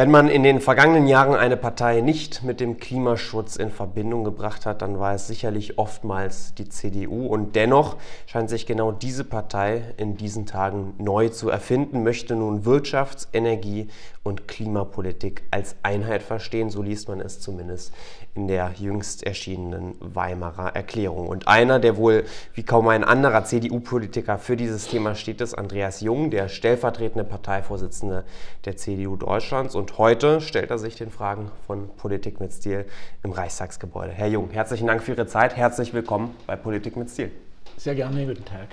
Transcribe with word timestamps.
Wenn 0.00 0.10
man 0.10 0.28
in 0.28 0.42
den 0.42 0.62
vergangenen 0.62 1.06
Jahren 1.06 1.34
eine 1.34 1.58
Partei 1.58 2.00
nicht 2.00 2.42
mit 2.42 2.58
dem 2.58 2.78
Klimaschutz 2.78 3.56
in 3.56 3.70
Verbindung 3.70 4.24
gebracht 4.24 4.64
hat, 4.64 4.80
dann 4.80 4.98
war 4.98 5.14
es 5.14 5.26
sicherlich 5.26 5.76
oftmals 5.78 6.54
die 6.54 6.70
CDU. 6.70 7.26
Und 7.26 7.54
dennoch 7.54 7.98
scheint 8.24 8.48
sich 8.48 8.64
genau 8.64 8.92
diese 8.92 9.24
Partei 9.24 9.82
in 9.98 10.16
diesen 10.16 10.46
Tagen 10.46 10.94
neu 10.96 11.28
zu 11.28 11.50
erfinden, 11.50 12.02
möchte 12.02 12.34
nun 12.34 12.64
Wirtschafts-, 12.64 13.28
Energie- 13.34 13.88
und 14.22 14.48
Klimapolitik 14.48 15.42
als 15.50 15.76
Einheit 15.82 16.22
verstehen. 16.22 16.70
So 16.70 16.82
liest 16.82 17.08
man 17.08 17.20
es 17.20 17.40
zumindest 17.40 17.92
in 18.34 18.48
der 18.48 18.72
jüngst 18.78 19.24
erschienenen 19.24 19.96
Weimarer 20.00 20.74
Erklärung. 20.74 21.28
Und 21.28 21.48
einer, 21.48 21.78
der 21.78 21.96
wohl 21.96 22.24
wie 22.54 22.62
kaum 22.62 22.88
ein 22.88 23.02
anderer 23.02 23.44
CDU-Politiker 23.44 24.38
für 24.38 24.56
dieses 24.56 24.88
Thema 24.88 25.14
steht, 25.14 25.40
ist 25.40 25.54
Andreas 25.54 26.00
Jung, 26.00 26.30
der 26.30 26.48
stellvertretende 26.48 27.24
Parteivorsitzende 27.24 28.24
der 28.64 28.76
CDU 28.76 29.16
Deutschlands. 29.16 29.74
Und 29.74 29.89
heute 29.98 30.40
stellt 30.40 30.70
er 30.70 30.78
sich 30.78 30.96
den 30.96 31.10
Fragen 31.10 31.50
von 31.66 31.88
Politik 31.96 32.40
mit 32.40 32.52
Stil 32.52 32.86
im 33.22 33.32
Reichstagsgebäude. 33.32 34.12
Herr 34.12 34.28
Jung, 34.28 34.50
herzlichen 34.50 34.86
Dank 34.86 35.02
für 35.02 35.12
Ihre 35.12 35.26
Zeit. 35.26 35.56
Herzlich 35.56 35.94
willkommen 35.94 36.34
bei 36.46 36.56
Politik 36.56 36.96
mit 36.96 37.10
Stil. 37.10 37.30
Sehr 37.76 37.94
gerne, 37.94 38.26
guten 38.26 38.44
Tag. 38.44 38.68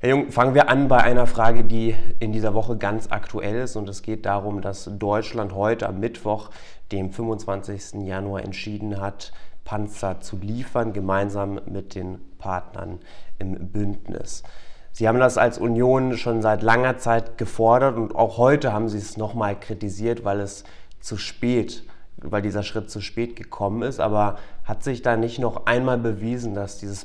Herr 0.00 0.10
Jung, 0.10 0.30
fangen 0.30 0.54
wir 0.54 0.68
an 0.68 0.88
bei 0.88 0.98
einer 0.98 1.26
Frage, 1.26 1.64
die 1.64 1.94
in 2.18 2.32
dieser 2.32 2.54
Woche 2.54 2.76
ganz 2.76 3.08
aktuell 3.10 3.62
ist. 3.62 3.76
Und 3.76 3.88
es 3.88 4.02
geht 4.02 4.26
darum, 4.26 4.60
dass 4.60 4.90
Deutschland 4.92 5.54
heute 5.54 5.88
am 5.88 6.00
Mittwoch, 6.00 6.50
dem 6.92 7.10
25. 7.10 8.02
Januar, 8.06 8.44
entschieden 8.44 9.00
hat, 9.00 9.32
Panzer 9.64 10.20
zu 10.20 10.36
liefern, 10.36 10.92
gemeinsam 10.92 11.60
mit 11.66 11.94
den 11.94 12.20
Partnern 12.38 13.00
im 13.38 13.68
Bündnis. 13.68 14.42
Sie 14.96 15.06
haben 15.06 15.20
das 15.20 15.36
als 15.36 15.58
Union 15.58 16.16
schon 16.16 16.40
seit 16.40 16.62
langer 16.62 16.96
Zeit 16.96 17.36
gefordert 17.36 17.98
und 17.98 18.14
auch 18.14 18.38
heute 18.38 18.72
haben 18.72 18.88
Sie 18.88 18.96
es 18.96 19.18
nochmal 19.18 19.60
kritisiert, 19.60 20.24
weil 20.24 20.40
es 20.40 20.64
zu 21.00 21.18
spät, 21.18 21.82
weil 22.16 22.40
dieser 22.40 22.62
Schritt 22.62 22.90
zu 22.90 23.02
spät 23.02 23.36
gekommen 23.36 23.82
ist. 23.82 24.00
Aber 24.00 24.38
hat 24.64 24.82
sich 24.82 25.02
da 25.02 25.18
nicht 25.18 25.38
noch 25.38 25.66
einmal 25.66 25.98
bewiesen, 25.98 26.54
dass 26.54 26.78
dieses 26.78 27.04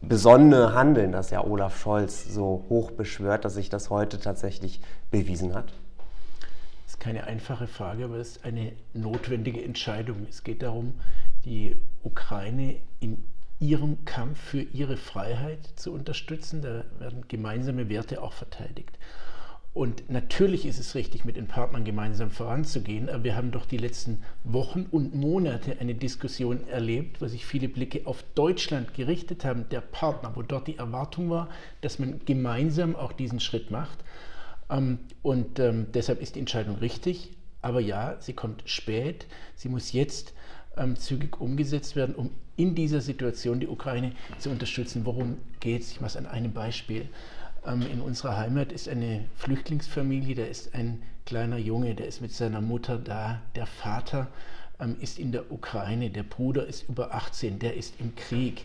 besonnene 0.00 0.72
Handeln, 0.72 1.12
das 1.12 1.28
ja 1.28 1.44
Olaf 1.44 1.78
Scholz 1.78 2.24
so 2.24 2.64
hoch 2.70 2.92
beschwört, 2.92 3.44
dass 3.44 3.52
sich 3.52 3.68
das 3.68 3.90
heute 3.90 4.18
tatsächlich 4.18 4.80
bewiesen 5.10 5.54
hat? 5.54 5.74
Das 6.86 6.94
ist 6.94 7.00
keine 7.00 7.24
einfache 7.24 7.66
Frage, 7.66 8.06
aber 8.06 8.16
es 8.16 8.36
ist 8.36 8.46
eine 8.46 8.72
notwendige 8.94 9.62
Entscheidung. 9.62 10.26
Es 10.30 10.42
geht 10.42 10.62
darum, 10.62 10.94
die 11.44 11.78
Ukraine 12.02 12.76
in 13.00 13.24
ihrem 13.58 14.04
Kampf 14.04 14.40
für 14.40 14.60
ihre 14.60 14.96
Freiheit 14.96 15.66
zu 15.76 15.92
unterstützen. 15.92 16.62
Da 16.62 16.84
werden 16.98 17.24
gemeinsame 17.28 17.88
Werte 17.88 18.22
auch 18.22 18.32
verteidigt. 18.32 18.98
Und 19.76 20.08
natürlich 20.08 20.64
ist 20.64 20.78
es 20.78 20.94
richtig, 20.94 21.26
mit 21.26 21.36
den 21.36 21.48
Partnern 21.48 21.84
gemeinsam 21.84 22.30
voranzugehen, 22.30 23.10
aber 23.10 23.24
wir 23.24 23.36
haben 23.36 23.50
doch 23.50 23.66
die 23.66 23.76
letzten 23.76 24.22
Wochen 24.42 24.86
und 24.90 25.14
Monate 25.14 25.76
eine 25.80 25.94
Diskussion 25.94 26.66
erlebt, 26.66 27.20
wo 27.20 27.26
sich 27.26 27.44
viele 27.44 27.68
Blicke 27.68 28.06
auf 28.06 28.24
Deutschland 28.34 28.94
gerichtet 28.94 29.44
haben, 29.44 29.68
der 29.68 29.82
Partner, 29.82 30.32
wo 30.34 30.40
dort 30.40 30.66
die 30.66 30.78
Erwartung 30.78 31.28
war, 31.28 31.50
dass 31.82 31.98
man 31.98 32.20
gemeinsam 32.24 32.96
auch 32.96 33.12
diesen 33.12 33.38
Schritt 33.38 33.70
macht. 33.70 33.98
Ähm, 34.70 34.98
und 35.20 35.58
ähm, 35.58 35.88
deshalb 35.92 36.22
ist 36.22 36.36
die 36.36 36.40
Entscheidung 36.40 36.76
richtig, 36.76 37.36
aber 37.60 37.80
ja, 37.80 38.16
sie 38.18 38.32
kommt 38.32 38.62
spät, 38.64 39.26
sie 39.56 39.68
muss 39.68 39.92
jetzt 39.92 40.32
ähm, 40.76 40.96
zügig 40.96 41.40
umgesetzt 41.40 41.96
werden, 41.96 42.14
um 42.14 42.30
in 42.56 42.74
dieser 42.74 43.00
Situation 43.00 43.60
die 43.60 43.68
Ukraine 43.68 44.12
zu 44.38 44.50
unterstützen. 44.50 45.04
Worum 45.04 45.36
geht 45.60 45.82
es? 45.82 45.92
Ich 45.92 46.00
mache 46.00 46.10
es 46.10 46.16
an 46.16 46.26
einem 46.26 46.52
Beispiel. 46.52 47.08
Ähm, 47.66 47.82
in 47.82 48.00
unserer 48.00 48.36
Heimat 48.36 48.72
ist 48.72 48.88
eine 48.88 49.24
Flüchtlingsfamilie, 49.36 50.34
da 50.34 50.44
ist 50.44 50.74
ein 50.74 51.02
kleiner 51.26 51.58
Junge, 51.58 51.94
der 51.94 52.06
ist 52.06 52.20
mit 52.20 52.32
seiner 52.32 52.60
Mutter 52.60 52.98
da. 52.98 53.40
Der 53.54 53.66
Vater 53.66 54.28
ähm, 54.80 54.96
ist 55.00 55.18
in 55.18 55.32
der 55.32 55.50
Ukraine, 55.52 56.10
der 56.10 56.22
Bruder 56.22 56.66
ist 56.66 56.88
über 56.88 57.14
18, 57.14 57.58
der 57.58 57.76
ist 57.76 57.94
im 58.00 58.14
Krieg. 58.14 58.64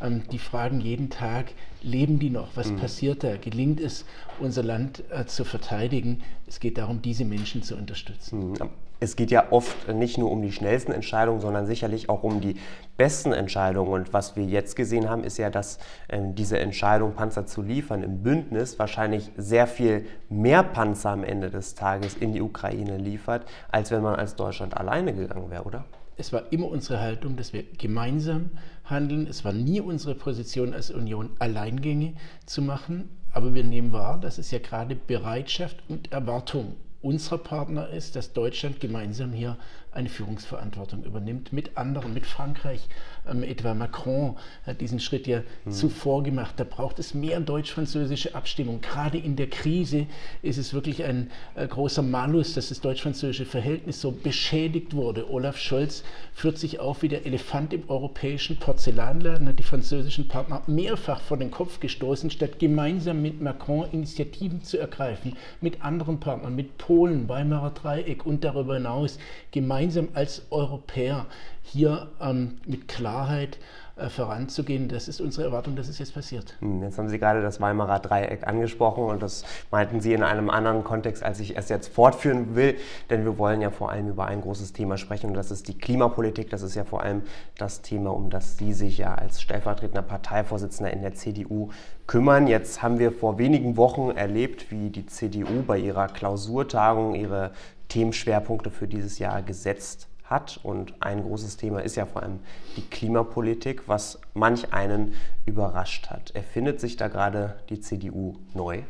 Ähm, 0.00 0.22
die 0.30 0.38
fragen 0.38 0.80
jeden 0.80 1.08
Tag, 1.08 1.52
leben 1.82 2.18
die 2.18 2.30
noch? 2.30 2.56
Was 2.56 2.70
mhm. 2.70 2.76
passiert 2.76 3.24
da? 3.24 3.36
Gelingt 3.36 3.80
es, 3.80 4.04
unser 4.38 4.62
Land 4.62 5.04
äh, 5.10 5.26
zu 5.26 5.44
verteidigen? 5.44 6.22
Es 6.46 6.60
geht 6.60 6.78
darum, 6.78 7.00
diese 7.00 7.24
Menschen 7.24 7.62
zu 7.62 7.76
unterstützen. 7.76 8.50
Mhm 8.50 8.70
es 9.00 9.16
geht 9.16 9.30
ja 9.30 9.50
oft 9.50 9.88
nicht 9.88 10.18
nur 10.18 10.30
um 10.30 10.42
die 10.42 10.52
schnellsten 10.52 10.92
Entscheidungen, 10.92 11.40
sondern 11.40 11.66
sicherlich 11.66 12.10
auch 12.10 12.22
um 12.22 12.40
die 12.42 12.56
besten 12.98 13.32
Entscheidungen. 13.32 13.92
Und 13.92 14.12
was 14.12 14.36
wir 14.36 14.44
jetzt 14.44 14.76
gesehen 14.76 15.08
haben, 15.08 15.24
ist 15.24 15.38
ja, 15.38 15.48
dass 15.48 15.78
äh, 16.08 16.20
diese 16.22 16.58
Entscheidung, 16.58 17.14
Panzer 17.14 17.46
zu 17.46 17.62
liefern, 17.62 18.02
im 18.02 18.22
Bündnis 18.22 18.78
wahrscheinlich 18.78 19.30
sehr 19.38 19.66
viel 19.66 20.06
mehr 20.28 20.62
Panzer 20.62 21.10
am 21.10 21.24
Ende 21.24 21.50
des 21.50 21.74
Tages 21.74 22.14
in 22.14 22.34
die 22.34 22.42
Ukraine 22.42 22.98
liefert, 22.98 23.46
als 23.72 23.90
wenn 23.90 24.02
man 24.02 24.16
als 24.16 24.36
Deutschland 24.36 24.76
alleine 24.76 25.14
gegangen 25.14 25.50
wäre, 25.50 25.64
oder? 25.64 25.84
Es 26.18 26.34
war 26.34 26.52
immer 26.52 26.68
unsere 26.68 27.00
Haltung, 27.00 27.36
dass 27.36 27.54
wir 27.54 27.64
gemeinsam 27.78 28.50
handeln. 28.84 29.26
Es 29.26 29.42
war 29.46 29.54
nie 29.54 29.80
unsere 29.80 30.14
Position 30.14 30.74
als 30.74 30.90
Union, 30.90 31.30
Alleingänge 31.38 32.12
zu 32.44 32.60
machen. 32.60 33.08
Aber 33.32 33.54
wir 33.54 33.64
nehmen 33.64 33.92
wahr, 33.92 34.20
dass 34.20 34.36
es 34.36 34.50
ja 34.50 34.58
gerade 34.58 34.94
Bereitschaft 34.94 35.82
und 35.88 36.12
Erwartung 36.12 36.74
unserer 37.02 37.38
Partner 37.38 37.88
ist, 37.88 38.16
dass 38.16 38.32
Deutschland 38.32 38.80
gemeinsam 38.80 39.32
hier 39.32 39.56
eine 39.92 40.08
Führungsverantwortung 40.08 41.02
übernimmt 41.02 41.52
mit 41.52 41.76
anderen, 41.76 42.14
mit 42.14 42.24
Frankreich. 42.24 42.86
Ähm, 43.28 43.42
etwa 43.42 43.74
Macron 43.74 44.36
hat 44.64 44.80
diesen 44.80 45.00
Schritt 45.00 45.26
ja 45.26 45.42
mhm. 45.64 45.72
zuvor 45.72 46.22
gemacht. 46.22 46.54
Da 46.58 46.64
braucht 46.64 47.00
es 47.00 47.12
mehr 47.12 47.40
deutsch-französische 47.40 48.34
Abstimmung. 48.34 48.80
Gerade 48.80 49.18
in 49.18 49.34
der 49.34 49.48
Krise 49.48 50.06
ist 50.42 50.58
es 50.58 50.72
wirklich 50.72 51.02
ein 51.02 51.30
äh, 51.56 51.66
großer 51.66 52.02
Malus, 52.02 52.54
dass 52.54 52.68
das 52.68 52.80
deutsch-französische 52.80 53.46
Verhältnis 53.46 54.00
so 54.00 54.12
beschädigt 54.12 54.94
wurde. 54.94 55.28
Olaf 55.28 55.58
Scholz 55.58 56.04
führt 56.34 56.58
sich 56.58 56.78
auf 56.78 57.02
wie 57.02 57.08
der 57.08 57.26
Elefant 57.26 57.72
im 57.72 57.90
europäischen 57.90 58.58
Porzellanladen, 58.58 59.48
hat 59.48 59.58
die 59.58 59.64
französischen 59.64 60.28
Partner 60.28 60.62
mehrfach 60.68 61.20
vor 61.20 61.36
den 61.36 61.50
Kopf 61.50 61.80
gestoßen, 61.80 62.30
statt 62.30 62.60
gemeinsam 62.60 63.22
mit 63.22 63.40
Macron 63.40 63.90
Initiativen 63.90 64.62
zu 64.62 64.78
ergreifen, 64.78 65.36
mit 65.60 65.84
anderen 65.84 66.20
Partnern, 66.20 66.54
mit 66.54 66.78
Polen, 66.78 67.28
Weimarer 67.28 67.70
Dreieck 67.70 68.24
und 68.24 68.44
darüber 68.44 68.74
hinaus 68.74 69.18
gemeinsam 69.50 69.79
gemeinsam 69.80 70.08
als 70.12 70.42
Europäer 70.50 71.24
hier 71.62 72.08
ähm, 72.20 72.58
mit 72.66 72.86
Klarheit 72.86 73.58
äh, 73.96 74.10
voranzugehen. 74.10 74.88
Das 74.88 75.08
ist 75.08 75.22
unsere 75.22 75.46
Erwartung, 75.46 75.74
dass 75.74 75.88
es 75.88 75.98
jetzt 75.98 76.12
passiert. 76.12 76.54
Hm, 76.60 76.82
jetzt 76.82 76.98
haben 76.98 77.08
Sie 77.08 77.18
gerade 77.18 77.40
das 77.40 77.62
Weimarer 77.62 77.98
Dreieck 77.98 78.46
angesprochen 78.46 79.04
und 79.04 79.22
das 79.22 79.42
meinten 79.70 80.02
Sie 80.02 80.12
in 80.12 80.22
einem 80.22 80.50
anderen 80.50 80.84
Kontext, 80.84 81.22
als 81.22 81.40
ich 81.40 81.56
es 81.56 81.70
jetzt 81.70 81.94
fortführen 81.94 82.54
will, 82.54 82.76
denn 83.08 83.24
wir 83.24 83.38
wollen 83.38 83.62
ja 83.62 83.70
vor 83.70 83.90
allem 83.90 84.08
über 84.08 84.26
ein 84.26 84.42
großes 84.42 84.74
Thema 84.74 84.98
sprechen 84.98 85.30
und 85.30 85.34
das 85.34 85.50
ist 85.50 85.66
die 85.66 85.78
Klimapolitik. 85.78 86.50
Das 86.50 86.60
ist 86.60 86.74
ja 86.74 86.84
vor 86.84 87.02
allem 87.02 87.22
das 87.56 87.80
Thema, 87.80 88.10
um 88.10 88.28
das 88.28 88.58
Sie 88.58 88.74
sich 88.74 88.98
ja 88.98 89.14
als 89.14 89.40
stellvertretender 89.40 90.02
Parteivorsitzender 90.02 90.92
in 90.92 91.00
der 91.00 91.14
CDU 91.14 91.70
kümmern. 92.06 92.48
Jetzt 92.48 92.82
haben 92.82 92.98
wir 92.98 93.12
vor 93.12 93.38
wenigen 93.38 93.78
Wochen 93.78 94.10
erlebt, 94.10 94.70
wie 94.70 94.90
die 94.90 95.06
CDU 95.06 95.62
bei 95.66 95.78
ihrer 95.78 96.08
Klausurtagung 96.08 97.14
ihre 97.14 97.52
Themenschwerpunkte 97.90 98.70
für 98.70 98.88
dieses 98.88 99.18
Jahr 99.18 99.42
gesetzt 99.42 100.08
hat. 100.24 100.58
Und 100.62 100.94
ein 101.00 101.22
großes 101.22 101.58
Thema 101.58 101.80
ist 101.80 101.96
ja 101.96 102.06
vor 102.06 102.22
allem 102.22 102.38
die 102.76 102.82
Klimapolitik, 102.82 103.86
was 103.88 104.18
manch 104.32 104.72
einen 104.72 105.12
überrascht 105.44 106.08
hat. 106.08 106.30
Erfindet 106.30 106.80
sich 106.80 106.96
da 106.96 107.08
gerade 107.08 107.56
die 107.68 107.80
CDU 107.80 108.36
neu? 108.54 108.82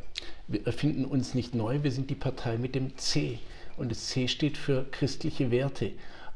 Wir 0.46 0.66
erfinden 0.66 1.04
uns 1.04 1.34
nicht 1.34 1.54
neu, 1.54 1.82
wir 1.82 1.90
sind 1.90 2.10
die 2.10 2.14
Partei 2.14 2.58
mit 2.58 2.74
dem 2.74 2.96
C. 2.96 3.40
Und 3.76 3.90
das 3.90 4.08
C 4.08 4.28
steht 4.28 4.56
für 4.56 4.84
christliche 4.90 5.50
Werte. 5.50 5.92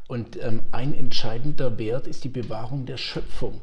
Und 0.06 0.42
ähm, 0.42 0.60
ein 0.72 0.94
entscheidender 0.94 1.78
Wert 1.78 2.06
ist 2.06 2.24
die 2.24 2.28
Bewahrung 2.28 2.86
der 2.86 2.96
Schöpfung. 2.96 3.60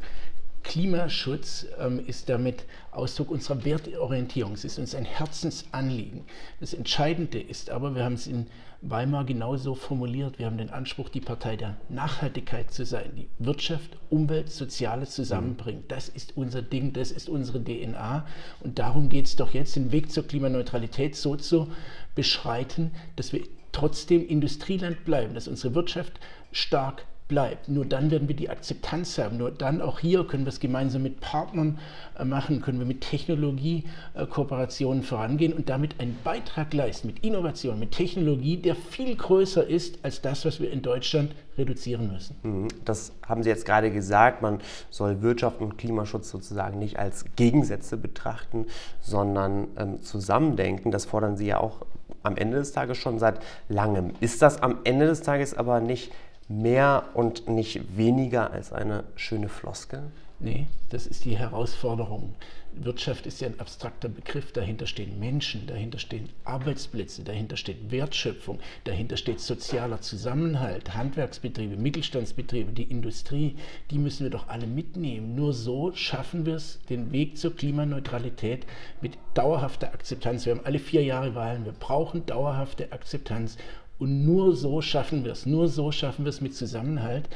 Klimaschutz 0.64 1.68
ähm, 1.80 2.02
ist 2.06 2.30
damit 2.30 2.66
Ausdruck 2.92 3.32
unserer 3.32 3.64
Wertorientierung. 3.66 4.54
Es 4.54 4.64
ist 4.64 4.80
uns 4.80 4.96
ein 4.96 5.06
Herzensanliegen. 5.06 6.24
Das 6.60 6.74
Entscheidende 6.74 7.40
ist 7.40 7.70
aber, 7.70 7.96
wir 7.96 8.04
haben 8.04 8.14
es 8.14 8.28
in 8.28 8.48
Weimar 8.82 9.26
genauso 9.26 9.76
formuliert, 9.76 10.40
wir 10.40 10.48
haben 10.48 10.58
den 10.58 10.72
Anspruch, 10.72 11.10
die 11.10 11.22
Partei 11.22 11.56
der 11.56 11.78
Nachhaltigkeit 11.90 12.72
zu 12.72 12.84
sein, 12.84 13.12
die 13.16 13.28
Wirtschaft, 13.38 13.98
Umwelt, 14.10 14.52
Soziales 14.52 15.12
zusammenbringt. 15.12 15.92
Das 15.92 16.10
ist 16.10 16.36
unser 16.36 16.64
Ding, 16.64 16.92
das 16.94 17.12
ist 17.12 17.30
unsere 17.30 17.64
DNA. 17.64 18.26
Und 18.62 18.80
darum 18.80 19.10
geht 19.10 19.28
es 19.28 19.36
doch 19.36 19.54
jetzt, 19.54 19.76
den 19.76 19.92
Weg 19.92 20.12
zur 20.12 20.28
Klimaneutralität 20.28 21.16
so 21.16 21.36
zu 21.36 21.72
beschreiten, 22.16 22.92
dass 23.16 23.34
wir 23.34 23.44
trotzdem 23.72 24.28
Industrieland 24.28 25.06
bleiben, 25.06 25.36
dass 25.36 25.48
unsere 25.48 25.76
Wirtschaft 25.76 26.20
stark 26.52 27.06
bleibt. 27.32 27.68
Nur 27.70 27.86
dann 27.86 28.12
werden 28.12 28.28
wir 28.28 28.36
die 28.36 28.50
Akzeptanz 28.50 29.18
haben. 29.18 29.38
Nur 29.38 29.52
dann 29.52 29.82
auch 29.82 30.00
hier 30.00 30.26
können 30.26 30.44
wir 30.44 30.50
es 30.50 30.60
gemeinsam 30.60 31.04
mit 31.04 31.22
Partnern 31.22 31.80
äh, 32.20 32.26
machen, 32.26 32.62
können 32.62 32.78
wir 32.78 32.86
mit 32.86 33.00
Technologiekooperationen 33.00 35.02
vorangehen 35.02 35.54
und 35.54 35.70
damit 35.70 36.02
einen 36.02 36.20
Beitrag 36.26 36.74
leisten 36.74 37.08
mit 37.08 37.24
Innovation, 37.24 37.80
mit 37.80 37.92
Technologie, 37.92 38.58
der 38.58 38.76
viel 38.76 39.16
größer 39.16 39.66
ist 39.66 40.04
als 40.04 40.22
das, 40.22 40.44
was 40.44 40.60
wir 40.60 40.70
in 40.72 40.82
Deutschland 40.82 41.32
reduzieren 41.58 42.12
müssen. 42.12 42.36
Mhm. 42.44 42.68
Das 42.84 43.14
haben 43.26 43.44
Sie 43.44 43.50
jetzt 43.50 43.66
gerade 43.66 43.92
gesagt. 43.92 44.42
Man 44.42 44.60
soll 44.90 45.22
Wirtschaft 45.22 45.62
und 45.62 45.78
Klimaschutz 45.78 46.30
sozusagen 46.30 46.80
nicht 46.80 47.00
als 47.00 47.24
Gegensätze 47.38 47.96
betrachten, 47.96 48.66
sondern 49.00 49.70
ähm, 49.78 50.02
zusammendenken. 50.02 50.92
Das 50.92 51.06
fordern 51.06 51.38
Sie 51.38 51.48
ja 51.48 51.62
auch 51.62 51.86
am 52.24 52.36
Ende 52.36 52.58
des 52.58 52.74
Tages 52.74 52.98
schon 52.98 53.20
seit 53.20 53.40
langem. 53.70 54.12
Ist 54.20 54.42
das 54.42 54.62
am 54.62 54.80
Ende 54.84 55.08
des 55.08 55.22
Tages 55.22 55.54
aber 55.54 55.80
nicht 55.80 56.12
mehr 56.60 57.10
und 57.14 57.48
nicht 57.48 57.98
weniger 57.98 58.52
als 58.52 58.74
eine 58.74 59.04
schöne 59.16 59.50
Floskel? 59.50 60.04
Nee, 60.40 60.66
das 60.90 61.06
ist 61.06 61.26
die 61.26 61.38
Herausforderung. 61.38 62.34
Wirtschaft 62.74 63.28
ist 63.28 63.42
ja 63.42 63.48
ein 63.48 63.60
abstrakter 63.60 64.10
Begriff. 64.10 64.52
Dahinter 64.52 64.88
stehen 64.88 65.20
Menschen, 65.20 65.68
dahinter 65.68 66.00
stehen 66.00 66.30
Arbeitsplätze, 66.46 67.24
dahinter 67.24 67.58
steht 67.58 67.92
Wertschöpfung, 67.92 68.60
dahinter 68.86 69.18
steht 69.18 69.40
sozialer 69.40 70.02
Zusammenhalt, 70.02 70.96
Handwerksbetriebe, 70.96 71.76
Mittelstandsbetriebe, 71.76 72.72
die 72.72 72.84
Industrie. 72.90 73.56
Die 73.92 74.00
müssen 74.00 74.24
wir 74.24 74.32
doch 74.32 74.48
alle 74.48 74.66
mitnehmen. 74.68 75.36
Nur 75.36 75.54
so 75.54 75.92
schaffen 75.94 76.46
wir 76.46 76.56
es, 76.56 76.80
den 76.90 77.12
Weg 77.12 77.38
zur 77.38 77.56
Klimaneutralität 77.56 78.66
mit 79.02 79.18
dauerhafter 79.36 79.94
Akzeptanz. 79.94 80.46
Wir 80.46 80.56
haben 80.56 80.66
alle 80.66 80.80
vier 80.80 81.04
Jahre 81.04 81.36
Wahlen. 81.36 81.66
Wir 81.66 81.74
brauchen 81.74 82.26
dauerhafte 82.26 82.92
Akzeptanz. 82.92 83.58
Und 84.02 84.26
nur 84.26 84.56
so 84.56 84.82
schaffen 84.82 85.24
wir 85.26 85.32
es. 85.32 85.46
Nur 85.46 85.68
so 85.68 85.92
schaffen 85.92 86.26
wir 86.26 86.32
es 86.32 86.42
mit 86.42 86.56
Zusammenhalt. 86.56 87.30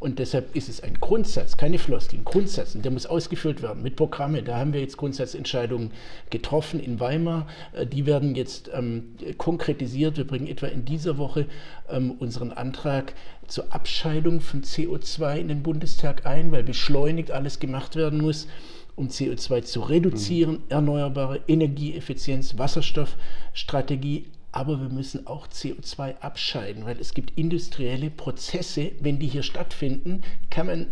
Und 0.00 0.18
deshalb 0.18 0.56
ist 0.56 0.68
es 0.68 0.82
ein 0.82 0.94
Grundsatz, 0.94 1.56
keine 1.56 1.78
Floskel, 1.78 2.18
ein 2.18 2.24
Grundsatz. 2.24 2.74
Und 2.74 2.84
der 2.84 2.90
muss 2.90 3.06
ausgefüllt 3.06 3.62
werden 3.62 3.84
mit 3.84 3.94
Programme. 3.94 4.42
Da 4.42 4.56
haben 4.56 4.72
wir 4.72 4.80
jetzt 4.80 4.96
Grundsatzentscheidungen 4.96 5.92
getroffen 6.30 6.80
in 6.80 6.98
Weimar. 6.98 7.46
Äh, 7.74 7.86
die 7.86 8.06
werden 8.06 8.34
jetzt 8.34 8.72
ähm, 8.74 9.14
konkretisiert. 9.38 10.16
Wir 10.16 10.26
bringen 10.26 10.48
etwa 10.48 10.66
in 10.66 10.84
dieser 10.84 11.16
Woche 11.16 11.46
ähm, 11.88 12.10
unseren 12.18 12.50
Antrag 12.50 13.14
zur 13.46 13.72
Abscheidung 13.72 14.40
von 14.40 14.62
CO2 14.62 15.36
in 15.36 15.46
den 15.46 15.62
Bundestag 15.62 16.26
ein, 16.26 16.50
weil 16.50 16.64
beschleunigt 16.64 17.30
alles 17.30 17.60
gemacht 17.60 17.94
werden 17.94 18.20
muss 18.20 18.48
um 18.96 19.08
CO2 19.08 19.62
zu 19.62 19.80
reduzieren, 19.80 20.56
mhm. 20.56 20.62
erneuerbare 20.68 21.40
Energieeffizienz, 21.46 22.58
Wasserstoffstrategie, 22.58 24.26
aber 24.52 24.80
wir 24.80 24.88
müssen 24.88 25.26
auch 25.26 25.46
CO2 25.48 26.18
abscheiden, 26.20 26.84
weil 26.84 26.98
es 26.98 27.14
gibt 27.14 27.38
industrielle 27.38 28.10
Prozesse, 28.10 28.92
wenn 29.00 29.18
die 29.18 29.28
hier 29.28 29.42
stattfinden, 29.42 30.22
kann 30.50 30.66
man 30.66 30.86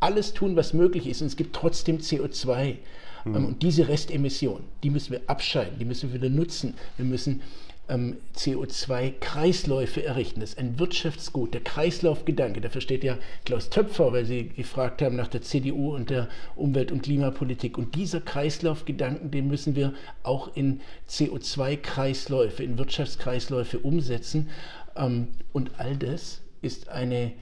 alles 0.00 0.34
tun, 0.34 0.56
was 0.56 0.74
möglich 0.74 1.06
ist 1.06 1.22
und 1.22 1.28
es 1.28 1.36
gibt 1.36 1.56
trotzdem 1.56 1.98
CO2. 1.98 2.76
Mhm. 3.24 3.34
Und 3.34 3.62
diese 3.62 3.88
Restemission, 3.88 4.62
die 4.82 4.90
müssen 4.90 5.12
wir 5.12 5.22
abscheiden, 5.26 5.78
die 5.78 5.84
müssen 5.84 6.12
wir 6.12 6.20
wieder 6.20 6.30
nutzen. 6.30 6.74
Wir 6.96 7.06
müssen 7.06 7.42
ähm, 7.88 8.18
CO2-Kreisläufe 8.36 10.02
errichten. 10.04 10.40
Das 10.40 10.50
ist 10.50 10.58
ein 10.58 10.78
Wirtschaftsgut, 10.78 11.54
der 11.54 11.62
Kreislaufgedanke. 11.62 12.60
Dafür 12.60 12.80
steht 12.80 13.04
ja 13.04 13.16
Klaus 13.44 13.70
Töpfer, 13.70 14.12
weil 14.12 14.24
Sie 14.24 14.48
gefragt 14.48 15.02
haben 15.02 15.16
nach 15.16 15.28
der 15.28 15.42
CDU 15.42 15.94
und 15.94 16.10
der 16.10 16.28
Umwelt- 16.56 16.92
und 16.92 17.02
Klimapolitik. 17.02 17.78
Und 17.78 17.94
dieser 17.94 18.20
Kreislaufgedanken, 18.20 19.30
den 19.30 19.48
müssen 19.48 19.74
wir 19.74 19.94
auch 20.22 20.54
in 20.54 20.80
CO2-Kreisläufe, 21.08 22.62
in 22.62 22.78
Wirtschaftskreisläufe 22.78 23.78
umsetzen. 23.78 24.50
Ähm, 24.96 25.28
und 25.52 25.72
all 25.78 25.96
das 25.96 26.42
ist 26.60 26.88
eine, 26.88 27.32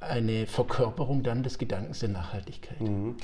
eine 0.00 0.46
Verkörperung 0.46 1.22
dann 1.22 1.42
des 1.42 1.58
Gedankens 1.58 2.00
der 2.00 2.08
Nachhaltigkeit. 2.08 2.80
Mhm. 2.80 3.16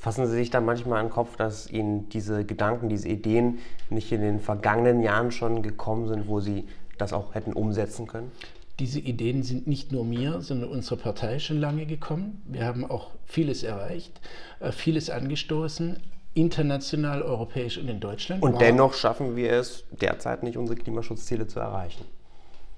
Fassen 0.00 0.26
Sie 0.26 0.32
sich 0.32 0.48
dann 0.48 0.64
manchmal 0.64 1.00
an 1.00 1.06
den 1.06 1.12
Kopf, 1.12 1.36
dass 1.36 1.70
Ihnen 1.70 2.08
diese 2.08 2.46
Gedanken, 2.46 2.88
diese 2.88 3.06
Ideen 3.06 3.58
nicht 3.90 4.10
in 4.12 4.22
den 4.22 4.40
vergangenen 4.40 5.02
Jahren 5.02 5.30
schon 5.30 5.62
gekommen 5.62 6.08
sind, 6.08 6.26
wo 6.26 6.40
Sie 6.40 6.66
das 6.96 7.12
auch 7.12 7.34
hätten 7.34 7.52
umsetzen 7.52 8.06
können? 8.06 8.32
Diese 8.78 8.98
Ideen 8.98 9.42
sind 9.42 9.66
nicht 9.66 9.92
nur 9.92 10.06
mir, 10.06 10.40
sondern 10.40 10.70
unserer 10.70 10.96
Partei 10.96 11.38
schon 11.38 11.60
lange 11.60 11.84
gekommen. 11.84 12.40
Wir 12.46 12.64
haben 12.64 12.90
auch 12.90 13.10
vieles 13.26 13.62
erreicht, 13.62 14.18
äh, 14.60 14.72
vieles 14.72 15.10
angestoßen, 15.10 15.98
international, 16.32 17.20
europäisch 17.20 17.76
und 17.76 17.88
in 17.88 18.00
Deutschland. 18.00 18.42
Und 18.42 18.58
dennoch 18.58 18.94
schaffen 18.94 19.36
wir 19.36 19.52
es 19.52 19.84
derzeit 19.90 20.42
nicht, 20.42 20.56
unsere 20.56 20.78
Klimaschutzziele 20.78 21.46
zu 21.46 21.60
erreichen. 21.60 22.06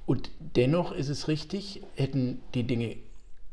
Und 0.07 0.33
dennoch 0.57 0.91
ist 0.91 1.09
es 1.09 1.29
richtig, 1.29 1.83
hätten 1.95 2.41
die 2.55 2.65
Dinge 2.65 2.97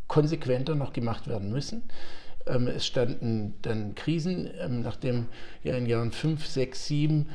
konsequenter 0.07 0.73
noch 0.73 0.91
gemacht 0.91 1.27
werden 1.27 1.51
müssen. 1.51 1.83
Ähm, 2.49 2.67
es 2.67 2.85
standen 2.85 3.53
dann 3.61 3.95
Krisen, 3.95 4.49
ähm, 4.59 4.81
nachdem 4.81 5.27
ja 5.63 5.75
in 5.75 5.85
Jahren 5.85 6.11
5, 6.11 6.45
6, 6.45 6.87
7 6.87 7.29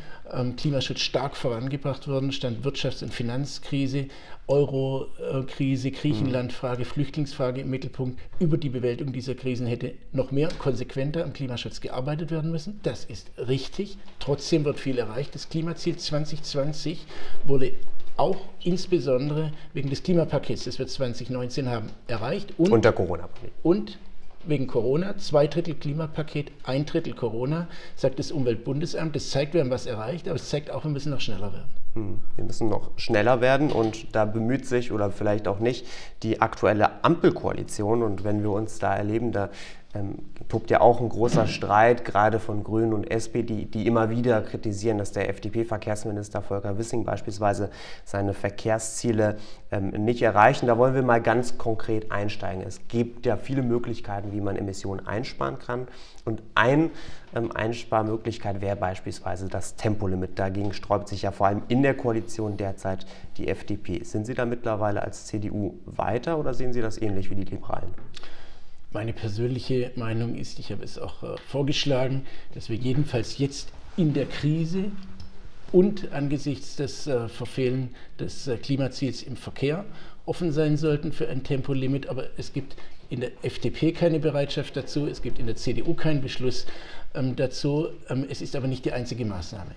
Klimaschutz 0.56 1.00
stark 1.00 1.36
vorangebracht 1.36 2.08
worden, 2.08 2.32
stand 2.32 2.64
Wirtschafts- 2.64 3.02
und 3.02 3.12
Finanzkrise, 3.12 4.06
Euro-Krise, 4.46 5.90
Griechenlandfrage, 5.90 6.86
Flüchtlingsfrage 6.86 7.60
im 7.60 7.70
Mittelpunkt. 7.70 8.18
Über 8.38 8.56
die 8.56 8.70
Bewältigung 8.70 9.12
dieser 9.12 9.34
Krisen 9.34 9.66
hätte 9.66 9.92
noch 10.12 10.32
mehr 10.32 10.48
konsequenter 10.58 11.24
am 11.24 11.34
Klimaschutz 11.34 11.82
gearbeitet 11.82 12.30
werden 12.30 12.50
müssen. 12.50 12.80
Das 12.82 13.04
ist 13.04 13.30
richtig. 13.36 13.98
Trotzdem 14.18 14.64
wird 14.64 14.80
viel 14.80 14.98
erreicht. 14.98 15.34
Das 15.34 15.50
Klimaziel 15.50 15.96
2020 15.96 17.06
wurde 17.44 17.72
auch 18.16 18.38
insbesondere 18.62 19.52
wegen 19.72 19.90
des 19.90 20.02
Klimapakets, 20.02 20.64
das 20.64 20.78
wir 20.78 20.86
2019 20.86 21.68
haben, 21.68 21.88
erreicht. 22.06 22.54
Und, 22.58 22.72
und 22.72 22.84
der 22.84 22.92
Corona-Pandemie. 22.92 23.52
Und 23.62 23.98
wegen 24.46 24.66
Corona, 24.66 25.16
zwei 25.18 25.46
Drittel 25.46 25.74
Klimapaket, 25.74 26.52
ein 26.64 26.86
Drittel 26.86 27.14
Corona, 27.14 27.68
sagt 27.96 28.18
das 28.18 28.30
Umweltbundesamt. 28.32 29.14
Das 29.14 29.30
zeigt, 29.30 29.54
wir 29.54 29.60
haben 29.60 29.70
was 29.70 29.86
erreicht, 29.86 30.28
aber 30.28 30.36
es 30.36 30.48
zeigt 30.48 30.70
auch, 30.70 30.84
wir 30.84 30.90
müssen 30.90 31.10
noch 31.10 31.20
schneller 31.20 31.52
werden. 31.52 31.70
Hm, 31.94 32.18
wir 32.36 32.44
müssen 32.44 32.68
noch 32.68 32.90
schneller 32.96 33.40
werden 33.40 33.70
und 33.70 34.14
da 34.14 34.24
bemüht 34.24 34.66
sich 34.66 34.90
oder 34.90 35.10
vielleicht 35.10 35.46
auch 35.46 35.60
nicht 35.60 35.86
die 36.22 36.40
aktuelle 36.40 37.04
Ampelkoalition. 37.04 38.02
Und 38.02 38.24
wenn 38.24 38.42
wir 38.42 38.50
uns 38.50 38.78
da 38.78 38.94
erleben, 38.94 39.32
da 39.32 39.50
ähm, 39.94 40.16
tobt 40.48 40.70
ja 40.70 40.80
auch 40.80 41.00
ein 41.00 41.08
großer 41.08 41.46
Streit, 41.46 42.04
gerade 42.04 42.38
von 42.38 42.64
Grünen 42.64 42.92
und 42.92 43.10
SPD, 43.10 43.64
die 43.64 43.86
immer 43.86 44.10
wieder 44.10 44.40
kritisieren, 44.42 44.98
dass 44.98 45.12
der 45.12 45.28
FDP-Verkehrsminister 45.28 46.42
Volker 46.42 46.78
Wissing 46.78 47.04
beispielsweise 47.04 47.70
seine 48.04 48.34
Verkehrsziele 48.34 49.36
ähm, 49.70 49.90
nicht 49.90 50.22
erreichen. 50.22 50.66
Da 50.66 50.78
wollen 50.78 50.94
wir 50.94 51.02
mal 51.02 51.22
ganz 51.22 51.58
konkret 51.58 52.10
einsteigen. 52.10 52.62
Es 52.66 52.88
gibt 52.88 53.26
ja 53.26 53.36
viele 53.36 53.62
Möglichkeiten, 53.62 54.32
wie 54.32 54.40
man 54.40 54.56
Emissionen 54.56 55.06
einsparen 55.06 55.58
kann. 55.58 55.86
Und 56.24 56.42
eine 56.54 56.90
ähm, 57.34 57.52
Einsparmöglichkeit 57.54 58.60
wäre 58.60 58.76
beispielsweise 58.76 59.48
das 59.48 59.76
Tempolimit. 59.76 60.38
Dagegen 60.38 60.72
sträubt 60.72 61.08
sich 61.08 61.22
ja 61.22 61.30
vor 61.30 61.46
allem 61.46 61.62
in 61.68 61.82
der 61.82 61.94
Koalition 61.94 62.56
derzeit 62.56 63.06
die 63.36 63.48
FDP. 63.48 64.02
Sind 64.02 64.26
Sie 64.26 64.34
da 64.34 64.44
mittlerweile 64.44 65.02
als 65.02 65.26
CDU 65.26 65.74
weiter 65.86 66.38
oder 66.38 66.54
sehen 66.54 66.72
Sie 66.72 66.80
das 66.80 67.00
ähnlich 67.00 67.30
wie 67.30 67.36
die 67.36 67.44
Liberalen? 67.44 67.94
Meine 68.94 69.12
persönliche 69.12 69.90
Meinung 69.96 70.36
ist, 70.36 70.60
ich 70.60 70.70
habe 70.70 70.84
es 70.84 71.00
auch 71.00 71.24
äh, 71.24 71.36
vorgeschlagen, 71.48 72.24
dass 72.54 72.68
wir 72.68 72.76
jedenfalls 72.76 73.38
jetzt 73.38 73.72
in 73.96 74.14
der 74.14 74.26
Krise 74.26 74.92
und 75.72 76.12
angesichts 76.12 76.76
des 76.76 77.08
äh, 77.08 77.28
Verfehlen 77.28 77.92
des 78.20 78.46
äh, 78.46 78.56
Klimaziels 78.56 79.24
im 79.24 79.34
Verkehr 79.34 79.84
offen 80.26 80.52
sein 80.52 80.76
sollten 80.76 81.10
für 81.10 81.28
ein 81.28 81.42
Tempolimit. 81.42 82.08
Aber 82.08 82.28
es 82.36 82.52
gibt 82.52 82.76
in 83.10 83.18
der 83.18 83.32
FDP 83.42 83.90
keine 83.90 84.20
Bereitschaft 84.20 84.76
dazu, 84.76 85.08
es 85.08 85.22
gibt 85.22 85.40
in 85.40 85.46
der 85.46 85.56
CDU 85.56 85.94
keinen 85.94 86.22
Beschluss 86.22 86.64
ähm, 87.16 87.34
dazu. 87.34 87.88
Ähm, 88.08 88.24
es 88.30 88.40
ist 88.40 88.54
aber 88.54 88.68
nicht 88.68 88.84
die 88.84 88.92
einzige 88.92 89.24
Maßnahme. 89.24 89.72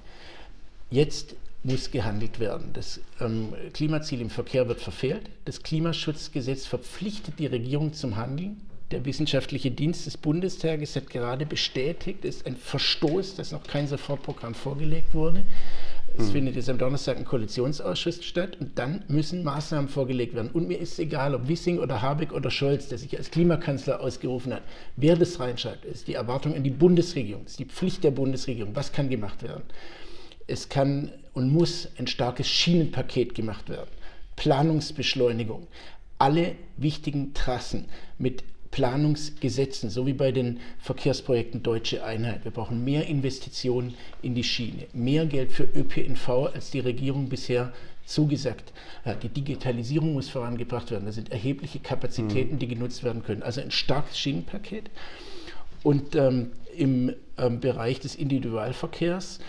Jetzt 0.92 1.36
muss 1.64 1.90
gehandelt 1.90 2.40
werden. 2.40 2.70
Das 2.74 3.00
ähm, 3.20 3.56
Klimaziel 3.74 4.22
im 4.22 4.30
Verkehr 4.30 4.68
wird 4.68 4.80
verfehlt. 4.80 5.32
Das 5.46 5.64
Klimaschutzgesetz 5.64 6.68
verpflichtet 6.68 7.40
die 7.40 7.48
Regierung 7.48 7.94
zum 7.94 8.16
Handeln. 8.16 8.62
Der 8.92 9.04
wissenschaftliche 9.04 9.70
Dienst 9.70 10.06
des 10.06 10.16
Bundestages 10.16 10.96
hat 10.96 11.10
gerade 11.10 11.46
bestätigt, 11.46 12.24
es 12.24 12.38
ist 12.38 12.48
ein 12.48 12.56
Verstoß, 12.56 13.36
dass 13.36 13.52
noch 13.52 13.64
kein 13.64 13.86
Sofortprogramm 13.86 14.54
vorgelegt 14.54 15.14
wurde. 15.14 15.44
Es 16.18 16.28
hm. 16.28 16.32
findet 16.32 16.56
jetzt 16.56 16.70
am 16.70 16.78
Donnerstag 16.78 17.18
ein 17.18 17.26
Koalitionsausschuss 17.26 18.24
statt 18.24 18.56
und 18.62 18.80
dann 18.80 19.04
müssen 19.10 19.44
Maßnahmen 19.44 19.90
vorgelegt 19.90 20.36
werden. 20.36 20.52
Und 20.52 20.70
mir 20.70 20.80
ist 20.80 20.98
egal, 21.00 21.36
ob 21.36 21.50
Wissing 21.50 21.80
oder 21.80 22.02
Habeck 22.02 22.32
oder 22.32 22.50
Scholz, 22.50 22.88
der 22.88 22.98
sich 22.98 23.18
als 23.18 23.30
Klimakanzler 23.30 24.00
ausgerufen 24.00 24.54
hat, 24.54 24.64
wer 24.96 25.18
das 25.18 25.38
reinschreibt, 25.42 25.84
ist 25.84 26.08
die 26.08 26.14
Erwartung 26.14 26.56
an 26.56 26.64
die 26.64 26.70
Bundesregierung, 26.70 27.46
ist 27.46 27.60
die 27.60 27.66
Pflicht 27.66 28.06
der 28.06 28.12
Bundesregierung. 28.12 28.74
Was 28.74 28.94
kann 28.94 29.10
gemacht 29.10 29.44
werden? 29.44 29.64
Es 30.48 30.70
kann 30.70 31.12
und 31.34 31.52
muss 31.52 31.90
ein 32.00 32.08
starkes 32.08 32.48
Schienenpaket 32.48 33.36
gemacht 33.36 33.68
werden. 33.68 33.90
Planungsbeschleunigung. 34.38 35.68
Alle 36.20 36.56
wichtigen 36.78 37.34
Trassen 37.34 37.90
mit 38.18 38.44
Planungsgesetzen, 38.72 39.90
so 39.90 40.06
wie 40.06 40.14
bei 40.14 40.32
den 40.32 40.60
Verkehrsprojekten 40.80 41.64
Deutsche 41.64 42.04
Einheit. 42.04 42.44
Wir 42.44 42.52
brauchen 42.52 42.84
mehr 42.84 43.08
Investitionen 43.08 43.94
in 44.22 44.36
die 44.36 44.44
Schiene, 44.44 44.88
mehr 44.94 45.26
Geld 45.26 45.52
für 45.52 45.64
ÖPNV, 45.64 46.30
als 46.54 46.72
die 46.72 46.80
Regierung 46.80 47.30
bisher 47.30 47.74
zugesagt. 48.06 48.74
Ja, 49.06 49.14
die 49.14 49.30
Digitalisierung 49.30 50.14
muss 50.14 50.30
vorangebracht 50.30 50.92
werden. 50.92 51.06
Da 51.06 51.12
sind 51.12 51.32
erhebliche 51.32 51.80
Kapazitäten, 51.80 52.56
mhm. 52.56 52.60
die 52.60 52.68
genutzt 52.68 53.04
werden 53.04 53.24
können. 53.24 53.44
Also 53.44 53.62
ein 53.62 53.72
starkes 53.72 54.18
Schienenpaket. 54.18 54.90
Und 55.84 56.16
ähm, 56.16 56.52
im 56.76 57.14
ähm, 57.38 57.60
Bereich 57.60 58.00
des 58.00 58.16
Individualverkehrs 58.16 59.40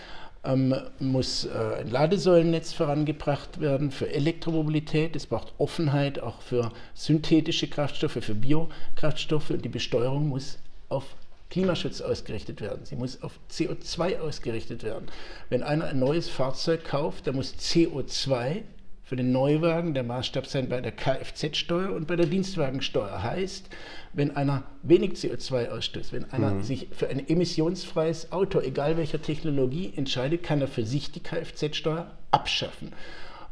ähm, 0.43 0.75
muss 0.99 1.45
äh, 1.45 1.79
ein 1.79 1.89
Ladesäulennetz 1.89 2.73
vorangebracht 2.73 3.59
werden 3.59 3.91
für 3.91 4.09
Elektromobilität. 4.09 5.15
Es 5.15 5.25
braucht 5.25 5.53
Offenheit 5.57 6.19
auch 6.19 6.41
für 6.41 6.71
synthetische 6.93 7.67
Kraftstoffe, 7.67 8.19
für 8.21 8.35
Biokraftstoffe 8.35 9.49
und 9.49 9.63
die 9.65 9.69
Besteuerung 9.69 10.29
muss 10.29 10.57
auf 10.87 11.15
Klimaschutz 11.49 12.01
ausgerichtet 12.01 12.61
werden. 12.61 12.85
Sie 12.85 12.95
muss 12.95 13.21
auf 13.23 13.39
CO2 13.51 14.19
ausgerichtet 14.19 14.83
werden. 14.83 15.07
Wenn 15.49 15.63
einer 15.63 15.85
ein 15.85 15.99
neues 15.99 16.29
Fahrzeug 16.29 16.83
kauft, 16.83 17.27
dann 17.27 17.35
muss 17.35 17.55
CO2 17.55 18.61
für 19.09 19.15
den 19.15 19.31
Neuwagen 19.31 19.95
der 19.95 20.03
Maßstab 20.03 20.45
sein 20.45 20.69
bei 20.69 20.81
der 20.81 20.91
Kfz-Steuer 20.91 21.95
und 21.95 22.05
bei 22.05 22.15
der 22.15 22.27
Dienstwagensteuer. 22.27 23.23
Heißt, 23.23 23.67
wenn 24.13 24.35
einer 24.35 24.65
wenig 24.83 25.13
CO2 25.13 25.69
ausstößt, 25.69 26.13
wenn 26.13 26.29
einer 26.29 26.51
mhm. 26.51 26.61
sich 26.61 26.89
für 26.91 27.09
ein 27.09 27.27
emissionsfreies 27.27 28.31
Auto, 28.31 28.59
egal 28.59 28.97
welcher 28.97 29.19
Technologie, 29.19 29.91
entscheidet, 29.95 30.43
kann 30.43 30.61
er 30.61 30.67
für 30.67 30.85
sich 30.85 31.11
die 31.11 31.21
Kfz-Steuer 31.21 32.11
abschaffen. 32.29 32.91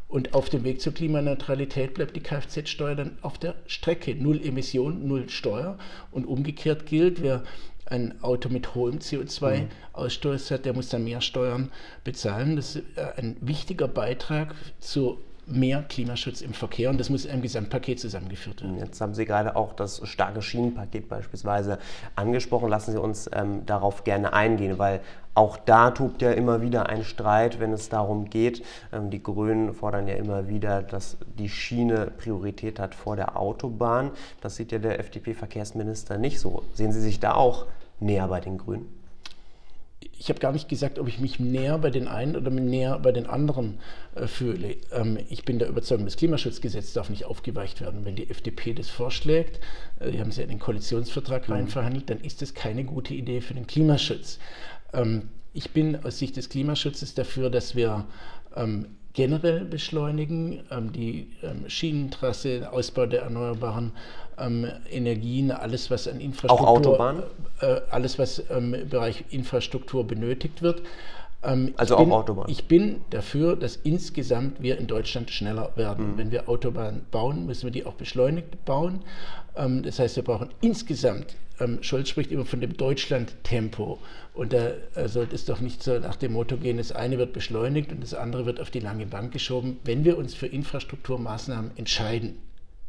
Und 0.07 0.35
auf 0.35 0.47
dem 0.49 0.63
Weg 0.63 0.79
zur 0.79 0.93
Klimaneutralität 0.93 1.95
bleibt 1.95 2.15
die 2.15 2.21
Kfz-Steuer 2.21 2.93
dann 2.93 3.17
auf 3.23 3.39
der 3.39 3.55
Strecke. 3.65 4.13
Null 4.13 4.39
Emission, 4.45 5.07
null 5.07 5.27
Steuer. 5.27 5.79
Und 6.11 6.25
umgekehrt 6.27 6.85
gilt, 6.85 7.23
wer 7.23 7.43
ein 7.87 8.21
Auto 8.21 8.49
mit 8.49 8.75
hohem 8.75 8.99
CO2-Ausstoß 8.99 10.51
mhm. 10.51 10.53
hat, 10.53 10.65
der 10.65 10.73
muss 10.73 10.89
dann 10.89 11.03
mehr 11.03 11.21
Steuern 11.21 11.71
bezahlen. 12.03 12.57
Das 12.57 12.75
ist 12.75 12.83
äh, 12.95 13.13
ein 13.17 13.37
wichtiger 13.41 13.87
Beitrag 13.87 14.53
zur 14.79 15.17
mehr 15.47 15.83
Klimaschutz 15.83 16.41
im 16.41 16.53
Verkehr 16.53 16.89
und 16.89 16.99
das 16.99 17.09
muss 17.09 17.25
in 17.25 17.31
einem 17.31 17.41
Gesamtpaket 17.41 17.99
zusammengeführt 17.99 18.61
werden. 18.61 18.77
Jetzt 18.77 18.99
haben 18.99 19.13
Sie 19.13 19.25
gerade 19.25 19.55
auch 19.55 19.73
das 19.73 20.01
starke 20.07 20.41
Schienenpaket 20.41 21.07
beispielsweise 21.07 21.79
angesprochen. 22.15 22.69
Lassen 22.69 22.91
Sie 22.91 22.99
uns 22.99 23.29
ähm, 23.33 23.65
darauf 23.65 24.03
gerne 24.03 24.33
eingehen, 24.33 24.77
weil 24.77 25.01
auch 25.33 25.57
da 25.57 25.91
tobt 25.91 26.21
ja 26.21 26.31
immer 26.31 26.61
wieder 26.61 26.89
ein 26.89 27.03
Streit, 27.03 27.59
wenn 27.59 27.71
es 27.71 27.89
darum 27.89 28.29
geht. 28.29 28.63
Ähm, 28.91 29.09
die 29.09 29.21
Grünen 29.21 29.73
fordern 29.73 30.07
ja 30.07 30.15
immer 30.15 30.47
wieder, 30.47 30.81
dass 30.81 31.17
die 31.37 31.49
Schiene 31.49 32.11
Priorität 32.17 32.79
hat 32.79 32.95
vor 32.95 33.15
der 33.15 33.37
Autobahn. 33.37 34.11
Das 34.41 34.55
sieht 34.55 34.71
ja 34.71 34.79
der 34.79 34.99
FDP-Verkehrsminister 34.99 36.17
nicht 36.17 36.39
so. 36.39 36.63
Sehen 36.73 36.91
Sie 36.91 37.01
sich 37.01 37.19
da 37.19 37.35
auch 37.35 37.67
näher 37.99 38.27
bei 38.27 38.39
den 38.39 38.57
Grünen? 38.57 38.96
Ich 40.19 40.29
habe 40.29 40.39
gar 40.39 40.51
nicht 40.51 40.67
gesagt, 40.67 40.99
ob 40.99 41.07
ich 41.07 41.19
mich 41.19 41.39
näher 41.39 41.77
bei 41.77 41.89
den 41.89 42.07
einen 42.07 42.35
oder 42.35 42.49
näher 42.49 42.99
bei 42.99 43.11
den 43.11 43.27
anderen 43.27 43.79
äh, 44.15 44.27
fühle. 44.27 44.77
Ähm, 44.91 45.17
ich 45.29 45.45
bin 45.45 45.59
der 45.59 45.69
Überzeugung, 45.69 46.05
das 46.05 46.17
Klimaschutzgesetz 46.17 46.93
darf 46.93 47.09
nicht 47.09 47.25
aufgeweicht 47.25 47.81
werden. 47.81 48.05
Wenn 48.05 48.15
die 48.15 48.29
FDP 48.29 48.73
das 48.73 48.89
vorschlägt, 48.89 49.59
äh, 49.99 50.11
die 50.11 50.19
haben 50.19 50.31
sie 50.31 50.41
ja 50.41 50.43
in 50.43 50.49
den 50.49 50.59
Koalitionsvertrag 50.59 51.47
mhm. 51.47 51.53
reinverhandelt, 51.53 52.09
dann 52.09 52.19
ist 52.19 52.41
das 52.41 52.53
keine 52.53 52.83
gute 52.83 53.13
Idee 53.13 53.41
für 53.41 53.53
den 53.53 53.67
Klimaschutz. 53.67 54.39
Ähm, 54.93 55.29
ich 55.53 55.71
bin 55.71 56.03
aus 56.03 56.19
Sicht 56.19 56.35
des 56.35 56.49
Klimaschutzes 56.49 57.13
dafür, 57.13 57.49
dass 57.49 57.75
wir 57.75 58.05
ähm, 58.55 58.96
generell 59.17 59.65
beschleunigen, 59.65 60.59
ähm, 60.69 60.91
die 60.93 61.31
ähm, 61.41 61.67
Schienentrasse, 61.67 62.71
Ausbau 62.71 63.07
der 63.07 63.23
erneuerbaren 63.23 63.91
ähm, 64.37 64.67
Energien, 64.91 65.49
alles 65.49 65.89
was 65.89 66.07
an 66.07 66.19
Infrastruktur, 66.19 66.67
auch 66.67 66.77
Autobahn, 66.77 67.23
äh, 67.59 67.81
alles 67.89 68.19
was 68.19 68.37
im 68.37 68.87
Bereich 68.87 69.25
Infrastruktur 69.31 70.05
benötigt 70.05 70.61
wird. 70.61 70.83
also 71.77 71.97
bin, 71.97 72.11
auch 72.11 72.19
Autobahn. 72.19 72.45
Ich 72.47 72.65
bin 72.67 73.01
dafür, 73.09 73.55
dass 73.55 73.75
insgesamt 73.77 74.61
wir 74.61 74.77
in 74.77 74.85
Deutschland 74.85 75.31
schneller 75.31 75.71
werden. 75.75 76.13
Mhm. 76.13 76.17
Wenn 76.19 76.31
wir 76.31 76.47
Autobahnen 76.47 77.07
bauen, 77.09 77.47
müssen 77.47 77.63
wir 77.63 77.71
die 77.71 77.87
auch 77.87 77.93
beschleunigt 77.93 78.65
bauen. 78.65 79.01
das 79.55 79.97
heißt, 79.97 80.15
wir 80.15 80.23
brauchen 80.23 80.49
insgesamt 80.61 81.35
ähm, 81.59 81.79
Scholz 81.81 82.09
spricht 82.09 82.31
immer 82.31 82.45
von 82.45 82.61
dem 82.61 82.77
Deutschland-Tempo. 82.77 83.99
Und 84.33 84.53
da 84.53 84.71
äh, 84.95 85.07
sollte 85.07 85.35
es 85.35 85.45
doch 85.45 85.59
nicht 85.59 85.81
so 85.81 85.97
nach 85.99 86.15
dem 86.15 86.33
Motto 86.33 86.57
gehen, 86.57 86.77
das 86.77 86.91
eine 86.91 87.17
wird 87.17 87.33
beschleunigt 87.33 87.91
und 87.91 88.01
das 88.03 88.13
andere 88.13 88.45
wird 88.45 88.59
auf 88.59 88.69
die 88.69 88.79
lange 88.79 89.05
Bank 89.05 89.31
geschoben. 89.31 89.79
Wenn 89.83 90.05
wir 90.05 90.17
uns 90.17 90.35
für 90.35 90.47
Infrastrukturmaßnahmen 90.47 91.71
entscheiden, 91.75 92.37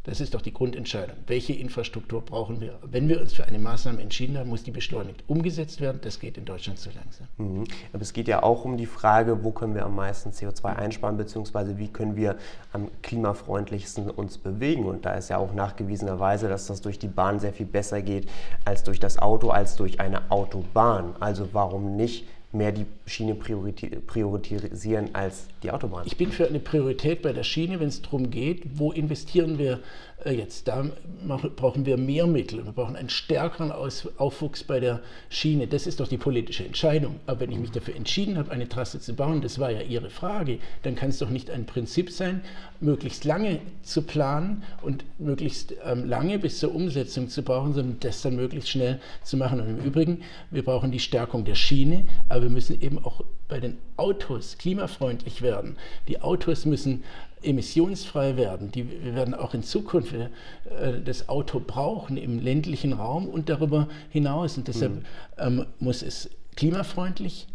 das 0.09 0.21
ist 0.21 0.33
doch 0.33 0.41
die 0.41 0.55
Grundentscheidung. 0.55 1.17
Welche 1.27 1.53
Infrastruktur 1.53 2.23
brauchen 2.23 2.63
wir? 2.63 2.79
Wenn 2.83 3.11
wir 3.11 3.21
uns 3.21 3.35
für 3.35 3.45
eine 3.45 3.59
Maßnahme 3.59 4.01
entschieden 4.01 4.39
haben, 4.39 4.49
muss 4.49 4.63
die 4.63 4.71
beschleunigt 4.71 5.23
umgesetzt 5.27 5.83
werden. 5.83 6.01
Das 6.03 6.19
geht 6.19 6.39
in 6.39 6.47
Deutschland 6.47 6.79
zu 6.79 6.89
langsam. 6.91 7.27
Mhm. 7.37 7.65
Aber 7.93 8.01
es 8.01 8.15
geht 8.15 8.27
ja 8.27 8.43
auch 8.43 8.65
um 8.65 8.79
die 8.79 8.87
Frage, 8.87 9.45
wo 9.45 9.51
können 9.51 9.75
wir 9.75 9.85
am 9.85 9.95
meisten 9.95 10.31
CO2 10.31 10.65
einsparen, 10.77 11.19
beziehungsweise 11.19 11.77
wie 11.77 11.89
können 11.89 12.17
wir 12.17 12.37
am 12.73 12.89
klimafreundlichsten 13.03 14.09
uns 14.09 14.39
bewegen. 14.39 14.87
Und 14.87 15.05
da 15.05 15.13
ist 15.13 15.29
ja 15.29 15.37
auch 15.37 15.53
nachgewiesenerweise, 15.53 16.49
dass 16.49 16.69
das 16.69 16.81
durch 16.81 16.99
die 16.99 17.09
Bahn 17.09 17.39
sehr 17.39 17.53
viel 17.53 17.67
besser 17.67 18.01
geht 18.01 18.31
als 18.65 18.85
durch 18.85 19.01
das 19.01 19.19
Auto, 19.19 19.51
als 19.51 19.77
durch 19.77 20.01
eine 20.01 20.31
Autobahn. 20.31 21.17
Also 21.21 21.51
warum 21.53 21.97
nicht 21.97 22.25
mehr 22.51 22.73
die 22.73 22.87
Schiene 23.07 23.35
priorisieren 23.35 25.15
als 25.15 25.49
die 25.63 25.71
Autobahn. 25.71 26.07
Ich 26.07 26.17
bin 26.17 26.33
für 26.33 26.47
eine 26.47 26.61
Priorität 26.61 27.21
bei 27.21 27.33
der 27.33 27.43
Schiene, 27.43 27.79
wenn 27.79 27.89
es 27.89 28.01
darum 28.01 28.31
geht, 28.31 28.63
wo 28.79 28.91
investieren 28.91 29.59
wir 29.59 29.81
jetzt. 30.25 30.69
Da 30.69 30.85
brauchen 31.57 31.87
wir 31.87 31.97
mehr 31.97 32.27
Mittel. 32.27 32.65
Wir 32.65 32.73
brauchen 32.73 32.97
einen 32.97 33.09
stärkeren 33.09 33.73
Aufwuchs 33.73 34.65
bei 34.65 34.81
der 34.81 35.01
Schiene. 35.29 35.67
Das 35.67 35.87
ist 35.87 36.01
doch 36.01 36.09
die 36.09 36.17
politische 36.17 36.65
Entscheidung. 36.65 37.21
Aber 37.27 37.41
wenn 37.41 37.53
ich 37.53 37.59
mich 37.59 37.71
dafür 37.71 37.95
entschieden 37.95 38.37
habe, 38.37 38.51
eine 38.51 38.69
Trasse 38.69 39.01
zu 39.01 39.15
bauen, 39.15 39.41
das 39.41 39.59
war 39.59 39.71
ja 39.71 39.83
Ihre 39.83 40.11
Frage, 40.11 40.59
dann 40.83 40.97
kann 40.97 41.11
es 41.11 41.19
doch 41.19 41.31
nicht 41.31 41.51
ein 41.51 41.67
Prinzip 41.67 42.11
sein, 42.11 42.43
möglichst 42.81 43.25
lange 43.25 43.61
zu 43.83 44.03
planen 44.03 44.63
und 44.83 45.05
möglichst 45.19 45.75
ähm, 45.85 46.09
lange 46.09 46.39
bis 46.39 46.59
zur 46.59 46.75
Umsetzung 46.75 47.29
zu 47.29 47.43
brauchen, 47.43 47.73
sondern 47.73 47.99
das 48.01 48.23
dann 48.23 48.37
möglichst 48.37 48.71
schnell 48.71 49.01
zu 49.23 49.37
machen. 49.37 49.61
Und 49.61 49.69
im 49.69 49.79
Übrigen, 49.79 50.23
wir 50.51 50.65
brauchen 50.65 50.91
die 50.91 51.01
Stärkung 51.01 51.45
der 51.45 51.55
Schiene, 51.55 52.07
aber 52.29 52.43
wir 52.43 52.51
müssen 52.51 52.81
eben 52.81 52.99
auch 52.99 53.25
bei 53.49 53.61
den 53.61 53.79
Autos 53.97 54.59
klimafreundlich 54.59 55.43
werden. 55.43 55.77
Die 56.07 56.21
Autos 56.21 56.67
müssen 56.67 57.03
emissionsfrei 57.43 58.37
werden. 58.37 58.71
Die, 58.71 59.05
wir 59.05 59.15
werden 59.15 59.35
auch 59.35 59.55
in 59.55 59.63
Zukunft 59.63 60.13
äh, 60.15 60.29
das 61.05 61.29
Auto 61.29 61.61
brauchen 61.61 62.17
im 62.17 62.39
ländlichen 62.39 62.93
Raum 62.93 63.27
und 63.27 63.49
darüber 63.49 63.89
hinaus. 64.11 64.57
Und 64.57 64.69
deshalb 64.69 64.95
mhm. 64.95 65.03
ähm, 65.39 65.67
muss 65.79 66.03
es 66.03 66.31
klimafreundlich 66.57 67.47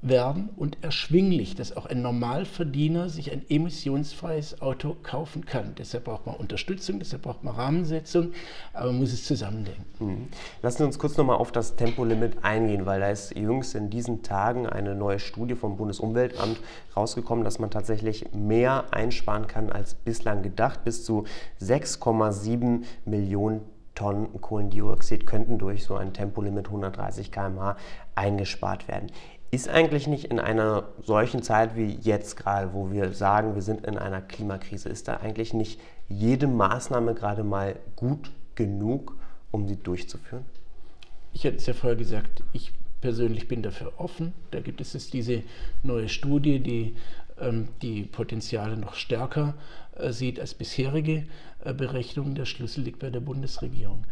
werden 0.00 0.50
und 0.56 0.78
erschwinglich, 0.82 1.56
dass 1.56 1.76
auch 1.76 1.86
ein 1.86 2.02
Normalverdiener 2.02 3.08
sich 3.08 3.32
ein 3.32 3.42
emissionsfreies 3.48 4.62
Auto 4.62 4.96
kaufen 5.02 5.44
kann. 5.44 5.74
Deshalb 5.76 6.04
braucht 6.04 6.24
man 6.24 6.36
Unterstützung, 6.36 7.00
deshalb 7.00 7.22
braucht 7.22 7.42
man 7.42 7.56
Rahmensetzung, 7.56 8.32
aber 8.72 8.86
man 8.86 9.00
muss 9.00 9.12
es 9.12 9.24
zusammendenken. 9.24 9.84
Mhm. 9.98 10.28
Lassen 10.62 10.78
Sie 10.78 10.84
uns 10.84 10.98
kurz 11.00 11.16
nochmal 11.16 11.36
auf 11.36 11.50
das 11.50 11.74
Tempolimit 11.74 12.44
eingehen, 12.44 12.86
weil 12.86 13.00
da 13.00 13.10
ist 13.10 13.36
jüngst 13.36 13.74
in 13.74 13.90
diesen 13.90 14.22
Tagen 14.22 14.68
eine 14.68 14.94
neue 14.94 15.18
Studie 15.18 15.56
vom 15.56 15.76
Bundesumweltamt 15.76 16.58
rausgekommen, 16.96 17.44
dass 17.44 17.58
man 17.58 17.70
tatsächlich 17.70 18.32
mehr 18.32 18.92
einsparen 18.92 19.48
kann 19.48 19.70
als 19.70 19.94
bislang 19.94 20.42
gedacht. 20.42 20.84
Bis 20.84 21.04
zu 21.04 21.24
6,7 21.60 22.84
Millionen 23.04 23.62
Tonnen 23.98 24.40
Kohlendioxid 24.40 25.26
könnten 25.26 25.58
durch 25.58 25.82
so 25.82 25.96
ein 25.96 26.12
Tempolimit 26.12 26.66
130 26.66 27.32
km/h 27.32 27.76
eingespart 28.14 28.86
werden. 28.86 29.10
Ist 29.50 29.68
eigentlich 29.68 30.06
nicht 30.06 30.26
in 30.26 30.38
einer 30.38 30.84
solchen 31.02 31.42
Zeit 31.42 31.74
wie 31.74 31.98
jetzt 32.02 32.36
gerade, 32.36 32.72
wo 32.74 32.92
wir 32.92 33.12
sagen, 33.12 33.56
wir 33.56 33.62
sind 33.62 33.84
in 33.86 33.98
einer 33.98 34.20
Klimakrise, 34.20 34.88
ist 34.88 35.08
da 35.08 35.16
eigentlich 35.16 35.52
nicht 35.52 35.80
jede 36.08 36.46
Maßnahme 36.46 37.14
gerade 37.14 37.42
mal 37.42 37.74
gut 37.96 38.30
genug, 38.54 39.16
um 39.50 39.66
sie 39.66 39.76
durchzuführen? 39.76 40.44
Ich 41.32 41.42
hätte 41.42 41.56
es 41.56 41.66
ja 41.66 41.74
vorher 41.74 41.96
gesagt, 41.96 42.44
ich 42.52 42.72
persönlich 43.00 43.48
bin 43.48 43.62
dafür 43.64 43.94
offen. 43.96 44.32
Da 44.52 44.60
gibt 44.60 44.80
es 44.80 44.92
jetzt 44.92 45.12
diese 45.12 45.42
neue 45.82 46.08
Studie, 46.08 46.60
die 46.60 46.94
ähm, 47.40 47.68
die 47.82 48.02
Potenziale 48.02 48.76
noch 48.76 48.94
stärker 48.94 49.54
sieht 50.10 50.40
als 50.40 50.54
bisherige 50.54 51.24
äh, 51.64 51.74
Berechnungen. 51.74 52.34
Der 52.34 52.44
Schlüssel 52.44 52.82
liegt 52.84 52.98
bei 52.98 53.10
der 53.10 53.20
Bundesregierung. 53.20 54.04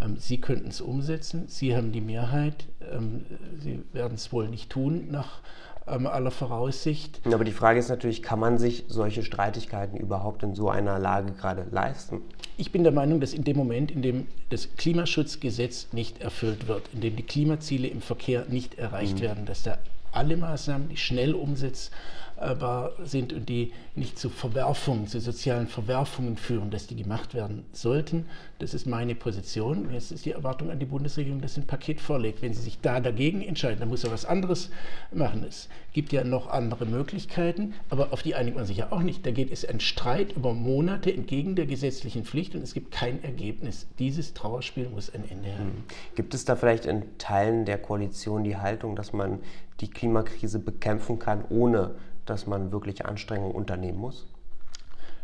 Ähm, 0.00 0.16
Sie 0.18 0.40
könnten 0.40 0.68
es 0.68 0.80
umsetzen, 0.80 1.44
Sie 1.48 1.76
haben 1.76 1.92
die 1.92 2.00
Mehrheit, 2.00 2.66
ähm, 2.92 3.24
Sie 3.60 3.82
werden 3.92 4.14
es 4.14 4.32
wohl 4.32 4.48
nicht 4.48 4.70
tun 4.70 5.08
nach 5.10 5.40
ähm, 5.86 6.06
aller 6.06 6.30
Voraussicht. 6.30 7.20
Aber 7.24 7.44
die 7.44 7.52
Frage 7.52 7.78
ist 7.78 7.88
natürlich, 7.88 8.22
kann 8.22 8.38
man 8.38 8.58
sich 8.58 8.84
solche 8.88 9.22
Streitigkeiten 9.22 9.96
überhaupt 9.96 10.42
in 10.42 10.54
so 10.54 10.70
einer 10.70 10.98
Lage 10.98 11.32
gerade 11.32 11.66
leisten? 11.70 12.22
Ich 12.56 12.72
bin 12.72 12.84
der 12.84 12.92
Meinung, 12.92 13.20
dass 13.20 13.34
in 13.34 13.44
dem 13.44 13.56
Moment, 13.56 13.90
in 13.90 14.02
dem 14.02 14.26
das 14.50 14.76
Klimaschutzgesetz 14.76 15.88
nicht 15.92 16.20
erfüllt 16.20 16.68
wird, 16.68 16.88
in 16.92 17.00
dem 17.00 17.16
die 17.16 17.22
Klimaziele 17.22 17.88
im 17.88 18.00
Verkehr 18.00 18.46
nicht 18.48 18.78
erreicht 18.78 19.16
mhm. 19.16 19.22
werden, 19.22 19.46
dass 19.46 19.62
da 19.62 19.78
alle 20.14 20.36
Maßnahmen, 20.36 20.88
die 20.88 20.96
schnell 20.96 21.34
umsetzbar 21.34 22.92
sind 23.04 23.32
und 23.32 23.48
die 23.48 23.72
nicht 23.94 24.18
zu 24.18 24.30
Verwerfungen, 24.30 25.06
zu 25.06 25.20
sozialen 25.20 25.66
Verwerfungen 25.66 26.36
führen, 26.36 26.70
dass 26.70 26.86
die 26.86 26.96
gemacht 26.96 27.34
werden 27.34 27.64
sollten. 27.72 28.26
Das 28.58 28.74
ist 28.74 28.86
meine 28.86 29.14
Position. 29.14 29.92
Jetzt 29.92 30.12
ist 30.12 30.24
die 30.24 30.32
Erwartung 30.32 30.70
an 30.70 30.78
die 30.78 30.86
Bundesregierung, 30.86 31.40
dass 31.40 31.54
sie 31.54 31.60
ein 31.60 31.66
Paket 31.66 32.00
vorlegt. 32.00 32.42
Wenn 32.42 32.54
sie 32.54 32.62
sich 32.62 32.80
da 32.80 33.00
dagegen 33.00 33.42
entscheiden, 33.42 33.80
dann 33.80 33.88
muss 33.88 34.04
er 34.04 34.10
was 34.10 34.24
anderes 34.24 34.70
machen. 35.12 35.44
Es 35.48 35.68
gibt 35.94 36.12
ja 36.12 36.24
noch 36.24 36.48
andere 36.48 36.84
Möglichkeiten, 36.84 37.72
aber 37.88 38.12
auf 38.12 38.22
die 38.22 38.34
einigt 38.34 38.56
man 38.56 38.66
sich 38.66 38.76
ja 38.76 38.90
auch 38.90 39.00
nicht. 39.00 39.24
Da 39.24 39.30
geht 39.30 39.50
es 39.50 39.64
ein 39.64 39.80
Streit 39.80 40.32
über 40.36 40.52
Monate 40.52 41.14
entgegen 41.14 41.54
der 41.54 41.66
gesetzlichen 41.66 42.24
Pflicht 42.24 42.54
und 42.54 42.62
es 42.62 42.74
gibt 42.74 42.90
kein 42.90 43.22
Ergebnis. 43.22 43.86
Dieses 43.98 44.34
Trauerspiel 44.34 44.90
muss 44.90 45.14
ein 45.14 45.24
Ende 45.30 45.52
haben. 45.52 45.64
Hm. 45.64 45.84
Gibt 46.16 46.34
es 46.34 46.44
da 46.44 46.56
vielleicht 46.56 46.84
in 46.84 47.04
Teilen 47.18 47.64
der 47.64 47.78
Koalition 47.78 48.44
die 48.44 48.56
Haltung, 48.56 48.96
dass 48.96 49.12
man 49.12 49.38
die 49.80 49.88
Klimakrise 49.88 50.58
bekämpfen 50.58 51.18
kann, 51.20 51.44
ohne 51.48 51.94
dass 52.26 52.46
man 52.46 52.72
wirklich 52.72 53.06
Anstrengungen 53.06 53.54
unternehmen 53.54 53.98
muss? 53.98 54.26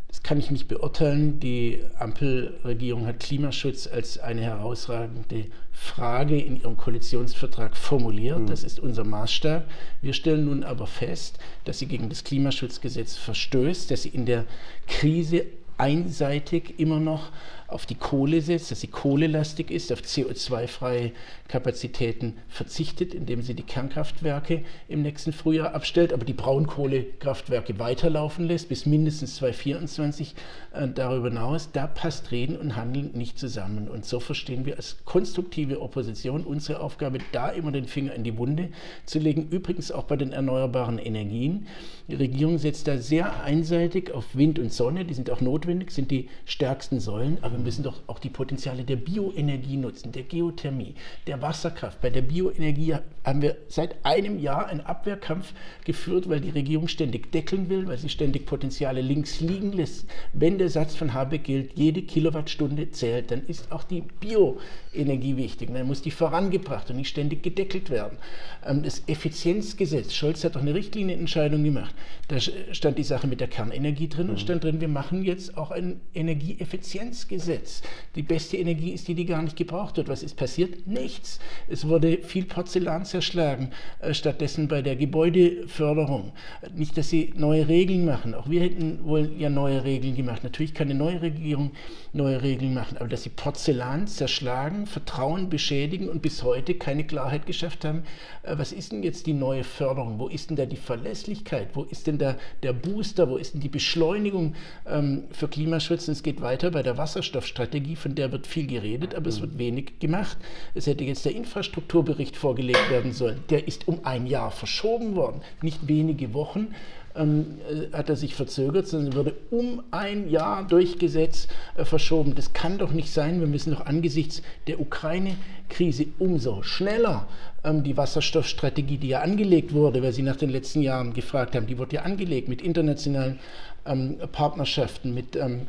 Das 0.07 0.25
kann 0.25 0.39
ich 0.39 0.51
nicht 0.51 0.67
beurteilen. 0.67 1.39
Die 1.39 1.85
Ampelregierung 1.99 3.07
hat 3.07 3.21
Klimaschutz 3.21 3.87
als 3.87 4.19
eine 4.19 4.41
herausragende 4.41 5.47
Frage 5.83 6.39
in 6.39 6.61
ihrem 6.61 6.77
Koalitionsvertrag 6.77 7.75
formuliert. 7.75 8.41
Mhm. 8.41 8.47
Das 8.49 8.65
ist 8.65 8.79
unser 8.79 9.03
Maßstab. 9.03 9.69
Wir 10.03 10.13
stellen 10.13 10.45
nun 10.45 10.63
aber 10.63 10.87
fest, 10.87 11.39
dass 11.65 11.79
sie 11.79 11.87
gegen 11.87 12.11
das 12.11 12.23
Klimaschutzgesetz 12.23 13.17
verstößt, 13.17 13.91
dass 13.91 14.03
sie 14.03 14.11
in 14.11 14.27
der 14.27 14.45
Krise 14.87 15.47
einseitig 15.81 16.79
immer 16.79 17.01
noch 17.01 17.31
auf 17.71 17.87
die 17.87 17.95
Kohle 17.95 18.41
setzt, 18.41 18.71
dass 18.71 18.81
sie 18.81 18.89
kohlelastig 18.89 19.71
ist, 19.71 19.93
auf 19.93 20.01
CO2-freie 20.01 21.13
Kapazitäten 21.49 22.37
verzichtet, 22.49 23.15
indem 23.15 23.43
sie 23.43 23.55
die 23.55 23.63
Kernkraftwerke 23.63 24.65
im 24.89 25.03
nächsten 25.03 25.33
Frühjahr 25.33 25.75
abstellt, 25.75 26.13
aber 26.13 26.25
die 26.25 26.33
Braunkohlekraftwerke 26.33 27.79
weiterlaufen 27.79 28.47
lässt 28.47 28.69
bis 28.69 28.87
mindestens 28.87 29.37
2024 29.37 30.35
äh, 30.73 30.89
darüber 30.89 31.29
hinaus. 31.29 31.71
Da 31.73 31.87
passt 31.87 32.33
Reden 32.33 32.57
und 32.57 32.77
Handeln 32.77 33.13
nicht 33.15 33.39
zusammen. 33.39 33.89
Und 33.89 34.05
so 34.05 34.21
verstehen 34.21 34.67
wir 34.67 34.77
als 34.77 34.99
konstruktive 35.05 35.81
Opposition 35.81 36.45
unsere 36.45 36.81
Aufgabe, 36.81 37.19
da 37.33 37.51
immer 37.51 37.73
den 37.73 37.87
Finger 37.87 38.15
in 38.15 38.25
die 38.25 38.37
Wunde 38.37 38.71
zu 39.07 39.19
legen. 39.19 39.49
Übrigens 39.51 39.93
auch 39.93 40.05
bei 40.05 40.17
den 40.17 40.33
erneuerbaren 40.33 40.99
Energien. 40.99 41.67
Die 42.11 42.17
Regierung 42.17 42.59
setzt 42.59 42.89
da 42.89 42.99
sehr 42.99 43.45
einseitig 43.45 44.11
auf 44.11 44.35
Wind 44.35 44.59
und 44.59 44.73
Sonne. 44.73 45.05
Die 45.05 45.15
sind 45.15 45.31
auch 45.31 45.41
notwendig, 45.41 45.93
sind 45.93 46.11
die 46.11 46.29
stärksten 46.45 46.99
Säulen. 46.99 47.39
Aber 47.43 47.57
wir 47.57 47.63
müssen 47.63 47.85
doch 47.85 48.01
auch 48.09 48.19
die 48.19 48.31
Potenziale 48.31 48.83
der 48.83 48.97
Bioenergie 48.97 49.77
nutzen, 49.77 50.11
der 50.11 50.25
Geothermie, 50.25 50.97
der 51.29 51.41
Wasserkraft. 51.41 52.01
Bei 52.01 52.11
der 52.11 52.23
Bioenergie 52.23 52.97
haben 53.25 53.43
wir 53.43 53.57
seit 53.69 54.05
einem 54.05 54.41
Jahr 54.41 54.67
einen 54.67 54.81
Abwehrkampf 54.81 55.53
geführt, 55.85 56.29
weil 56.29 56.41
die 56.41 56.51
Regierung 56.51 56.89
ständig 56.89 57.31
deckeln 57.31 57.69
will, 57.69 57.87
weil 57.87 57.99
sie 57.99 58.09
ständig 58.09 58.45
Potenziale 58.45 59.03
links 59.03 59.41
liegen 59.41 59.73
lässt. 59.73 60.07
Wenn 60.33 60.59
der 60.59 60.69
Satz 60.69 60.97
von 60.97 61.15
Habeck 61.15 61.45
gilt, 61.45 61.79
jede 61.79 62.03
Kilowattstunde 62.03 62.91
zählt, 62.91 63.31
dann 63.31 63.47
ist 63.47 63.71
auch 63.71 63.85
die 63.85 64.03
Bioenergie 64.19 65.37
wichtig. 65.37 65.73
dann 65.73 65.87
muss 65.87 66.03
die 66.03 66.11
vorangebracht 66.11 66.91
und 66.91 66.97
nicht 66.97 67.09
ständig 67.09 67.45
gedeckelt 67.45 67.89
werden. 67.89 68.19
Ähm, 68.67 68.83
das 68.83 69.05
Effizienzgesetz, 69.07 70.13
Scholz 70.13 70.43
hat 70.43 70.57
doch 70.57 70.61
eine 70.61 70.75
Richtlinienentscheidung 70.75 71.63
gemacht. 71.63 71.95
Da 72.29 72.39
stand 72.41 72.99
die 72.99 73.05
Sache 73.05 73.27
mit 73.27 73.41
der 73.41 73.49
Kernenergie 73.49 74.09
drin 74.09 74.29
und 74.29 74.35
mhm. 74.35 74.39
stand 74.39 74.65
drin, 74.65 74.81
wir 74.81 74.89
machen 74.89 75.25
jetzt 75.25 75.57
auch 75.57 75.71
ein 75.71 76.01
Energieeffizienzgesetz. 76.15 77.51
Gesetz. 77.51 77.83
Die 78.17 78.23
beste 78.23 78.57
Energie 78.57 78.91
ist 78.91 79.09
die, 79.09 79.15
die 79.15 79.25
gar 79.25 79.43
nicht 79.43 79.57
gebraucht 79.57 79.97
wird. 79.97 80.09
Was 80.09 80.23
ist 80.23 80.37
passiert? 80.37 80.87
Nichts. 80.87 81.41
Es 81.69 81.89
wurde 81.89 82.19
viel 82.19 82.45
Porzellan 82.45 83.05
zerschlagen, 83.05 83.71
äh, 84.01 84.15
stattdessen 84.15 84.69
bei 84.69 84.83
der 84.83 84.97
Gebäudeförderung. 84.97 86.33
Nicht, 86.75 86.97
dass 86.97 87.09
sie 87.09 87.33
neue 87.37 87.69
Regeln 87.69 88.05
machen. 88.05 88.35
Auch 88.35 88.49
wir 88.49 88.61
hätten 88.61 89.05
wohl 89.05 89.33
ja 89.39 89.49
neue 89.49 89.85
Regeln 89.85 90.17
gemacht. 90.17 90.45
Natürlich 90.45 90.75
kann 90.75 90.91
eine 90.91 90.99
neue 90.99 91.23
Regierung 91.23 91.73
neue 92.13 92.43
Regeln 92.43 92.75
machen, 92.75 92.97
aber 92.99 93.09
dass 93.09 93.23
sie 93.23 93.31
Porzellan 93.31 94.07
zerschlagen, 94.07 94.87
Vertrauen 94.87 95.49
beschädigen 95.49 96.09
und 96.09 96.23
bis 96.23 96.43
heute 96.43 96.75
keine 96.75 97.05
Klarheit 97.05 97.47
geschafft 97.47 97.85
haben, 97.85 98.03
äh, 98.43 98.59
was 98.59 98.73
ist 98.73 98.93
denn 98.93 99.03
jetzt 99.03 99.27
die 99.27 99.33
neue 99.33 99.65
Förderung? 99.65 100.19
Wo 100.19 100.29
ist 100.29 100.51
denn 100.51 100.57
da 100.57 100.67
die 100.67 100.77
Verlässlichkeit? 100.77 101.69
Wo 101.75 101.85
ist 101.91 102.07
denn 102.07 102.19
da 102.19 102.37
der 102.63 102.73
Booster? 102.73 103.29
Wo 103.29 103.37
ist 103.37 103.55
denn 103.55 103.61
die 103.61 103.69
Beschleunigung 103.69 104.55
ähm, 104.87 105.25
für 105.33 105.49
Klimaschutz? 105.49 106.09
Und 106.09 106.13
es 106.13 106.23
geht 106.23 106.41
weiter 106.41 106.71
bei 106.71 106.83
der 106.83 106.99
Wasserstoffstrategie, 106.99 107.97
von 107.97 108.15
der 108.15 108.33
wird 108.33 108.47
viel 108.47 108.67
geredet, 108.67 109.15
aber 109.15 109.29
es 109.29 109.41
wird 109.41 109.59
wenig 109.59 109.99
gemacht. 109.99 110.37
Es 110.75 110.87
hätte 110.87 111.05
jetzt 111.05 111.25
der 111.25 111.35
Infrastrukturbericht 111.35 112.37
vorgelegt 112.37 112.91
werden 112.91 113.13
sollen. 113.13 113.43
Der 113.51 113.67
ist 113.67 113.89
um 113.89 114.05
ein 114.05 114.27
Jahr 114.27 114.51
verschoben 114.51 115.17
worden, 115.17 115.41
nicht 115.63 115.89
wenige 115.89 116.35
Wochen 116.35 116.69
ähm, 117.15 117.59
äh, 117.69 117.97
hat 117.97 118.09
er 118.09 118.17
sich 118.17 118.35
verzögert, 118.35 118.87
sondern 118.87 119.15
wurde 119.15 119.35
um 119.51 119.83
ein 119.91 120.29
Jahr 120.29 120.67
durch 120.67 120.99
Gesetz 120.99 121.49
äh, 121.77 121.85
verschoben. 121.85 122.35
Das 122.35 122.53
kann 122.53 122.79
doch 122.79 122.93
nicht 122.93 123.11
sein. 123.11 123.41
Wir 123.41 123.47
müssen 123.47 123.73
doch 123.73 123.87
angesichts 123.87 124.43
der 124.67 124.81
Ukraine-Krise 124.81 126.07
umso 126.19 126.63
schneller 126.63 127.27
ähm, 127.65 127.83
die 127.83 127.97
Wasserstoffstrategie, 127.97 128.99
die 128.99 129.09
ja 129.09 129.21
angelegt 129.21 129.73
wurde, 129.73 130.03
weil 130.03 130.13
Sie 130.13 130.23
nach 130.23 130.37
den 130.37 130.51
letzten 130.51 130.83
Jahren 130.83 131.13
gefragt 131.13 131.55
haben, 131.55 131.67
die 131.67 131.79
wurde 131.79 131.97
ja 131.97 132.03
angelegt 132.03 132.49
mit 132.49 132.63
internationalen 132.63 133.39
ähm, 133.87 134.19
Partnerschaften, 134.33 135.13
mit 135.13 135.37
ähm, 135.37 135.67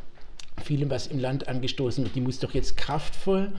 vielem, 0.63 0.89
was 0.89 1.07
im 1.07 1.19
Land 1.19 1.47
angestoßen 1.47 2.03
wird, 2.03 2.15
die 2.15 2.21
muss 2.21 2.39
doch 2.39 2.53
jetzt 2.53 2.77
kraftvoll 2.77 3.51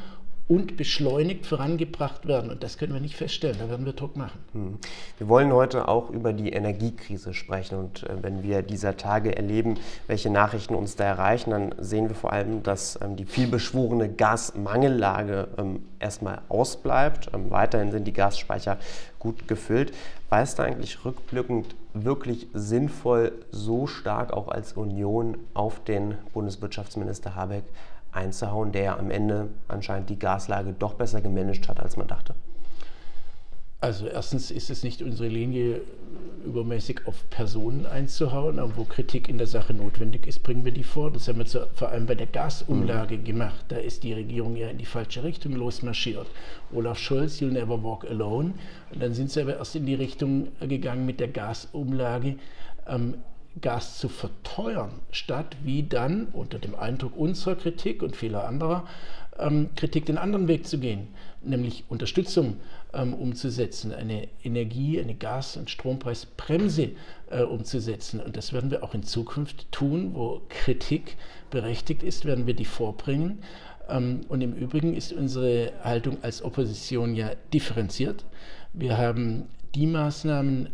und 0.49 0.77
beschleunigt 0.77 1.47
vorangebracht 1.47 2.27
werden. 2.27 2.51
Und 2.51 2.63
das 2.63 2.77
können 2.77 2.93
wir 2.93 3.01
nicht 3.01 3.17
feststellen, 3.17 3.57
da 3.59 3.69
werden 3.69 3.87
wir 3.87 3.93
Druck 3.93 4.17
machen. 4.17 4.41
Hm. 4.53 4.79
Wir 5.19 5.29
wollen 5.29 5.53
heute 5.53 5.89
auch 5.89 6.11
über 6.11 6.33
die 6.33 6.51
Energiekrise 6.51 7.33
sprechen. 7.33 7.79
Und 7.79 8.03
äh, 8.03 8.23
wenn 8.23 8.43
wir 8.43 8.63
dieser 8.63 8.97
Tage 8.97 9.37
erleben, 9.37 9.79
welche 10.09 10.31
Nachrichten 10.31 10.75
uns 10.75 10.97
da 10.97 11.05
erreichen, 11.05 11.51
dann 11.51 11.75
sehen 11.79 12.09
wir 12.09 12.17
vor 12.17 12.33
allem, 12.33 12.63
dass 12.63 12.99
ähm, 13.03 13.17
die 13.17 13.25
vielbeschworene 13.25 14.09
Gasmangellage 14.09 15.49
ähm, 15.59 15.85
erstmal 16.01 16.43
ausbleibt. 16.49 17.31
Ähm, 17.33 17.51
weiterhin 17.51 17.91
sind 17.93 18.05
die 18.05 18.13
Gasspeicher 18.13 18.79
gut 19.19 19.47
gefüllt. 19.47 19.93
War 20.29 20.43
es 20.43 20.55
da 20.55 20.65
eigentlich 20.65 21.05
rückblickend 21.05 21.77
wirklich 21.95 22.49
sinnvoll, 22.55 23.33
so 23.51 23.87
stark 23.87 24.33
auch 24.33 24.49
als 24.49 24.73
Union 24.73 25.37
auf 25.55 25.85
den 25.85 26.17
Bundeswirtschaftsminister 26.33 27.35
Habeck 27.35 27.65
einzuhauen, 28.13 28.73
der 28.73 28.99
am 28.99 29.11
Ende 29.11 29.49
anscheinend 29.69 30.11
die 30.11 30.19
Gaslage 30.19 30.75
doch 30.79 30.95
besser 30.95 31.21
gemanagt 31.21 31.69
hat, 31.69 31.81
als 31.81 31.97
man 31.97 32.07
dachte? 32.07 32.35
Also 33.81 34.07
erstens 34.07 34.53
ist 34.53 34.71
es 34.71 34.85
nicht 34.85 35.03
unsere 35.03 35.29
Linie, 35.29 35.81
übermäßig 36.45 37.01
auf 37.07 37.29
Personen 37.31 37.85
einzuhauen, 37.85 38.61
aber 38.61 38.77
wo 38.77 38.85
Kritik 38.85 39.29
in 39.29 39.39
der 39.39 39.49
Sache 39.49 39.75
notwendig 39.75 40.29
ist, 40.29 40.45
bringen 40.45 40.65
wir 40.65 40.71
die 40.71 40.85
vor. 40.85 41.11
Das 41.11 41.27
haben 41.27 41.39
wir 41.39 41.47
zu, 41.47 41.67
vor 41.75 41.89
allem 41.89 42.07
bei 42.07 42.15
der 42.15 42.29
Gasumlage 42.29 43.17
mhm. 43.19 43.25
gemacht. 43.25 43.65
Da 43.69 43.77
ist 43.77 44.05
die 44.05 44.13
Regierung 44.13 44.55
ja 44.55 44.69
in 44.69 44.79
die 44.79 44.87
falsche 44.87 45.25
Richtung 45.25 45.55
losmarschiert. 45.55 46.29
Olaf 46.73 46.99
Scholz, 46.99 47.41
you'll 47.41 47.51
never 47.51 47.83
walk 47.83 48.05
alone. 48.05 48.55
Und 48.93 49.03
dann 49.03 49.15
sind 49.15 49.33
sie 49.33 49.41
aber 49.41 49.57
erst 49.57 49.75
in 49.75 49.87
die 49.87 49.95
Richtung 49.95 50.49
gegangen 50.61 51.05
mit 51.05 51.19
der 51.19 51.29
Gasumlage. 51.29 52.37
Ähm, 52.87 53.15
Gas 53.61 53.99
zu 53.99 54.09
verteuern, 54.09 55.01
statt 55.11 55.57
wie 55.63 55.83
dann 55.83 56.29
unter 56.33 56.59
dem 56.59 56.75
Eindruck 56.75 57.17
unserer 57.17 57.55
Kritik 57.55 58.03
und 58.03 58.17
vieler 58.17 58.47
anderer 58.47 58.85
ähm, 59.39 59.71
Kritik 59.77 60.07
den 60.07 60.19
anderen 60.19 60.49
Weg 60.49 60.67
zu 60.67 60.79
gehen, 60.79 61.09
nämlich 61.43 61.85
Unterstützung 61.89 62.57
ähm, 62.93 63.15
umzusetzen, 63.15 63.93
eine 63.93 64.29
Energie-, 64.45 65.01
eine 65.01 65.15
Gas- 65.15 65.57
und 65.57 65.71
Strompreisbremse 65.71 66.91
äh, 67.31 67.43
umzusetzen. 67.43 68.21
Und 68.21 68.37
das 68.37 68.53
werden 68.53 68.71
wir 68.71 68.83
auch 68.83 68.95
in 68.95 69.03
Zukunft 69.03 69.71
tun, 69.73 70.13
wo 70.15 70.43
Kritik 70.49 71.17
berechtigt 71.51 72.03
ist, 72.03 72.25
werden 72.25 72.47
wir 72.47 72.55
die 72.55 72.65
vorbringen. 72.65 73.39
Ähm, 73.89 74.21
und 74.29 74.41
im 74.41 74.53
Übrigen 74.55 74.95
ist 74.95 75.13
unsere 75.13 75.73
Haltung 75.83 76.19
als 76.23 76.43
Opposition 76.43 77.15
ja 77.15 77.33
differenziert. 77.53 78.25
Wir 78.73 78.99
haben 78.99 79.47
die 79.75 79.87
Maßnahmen 79.87 80.69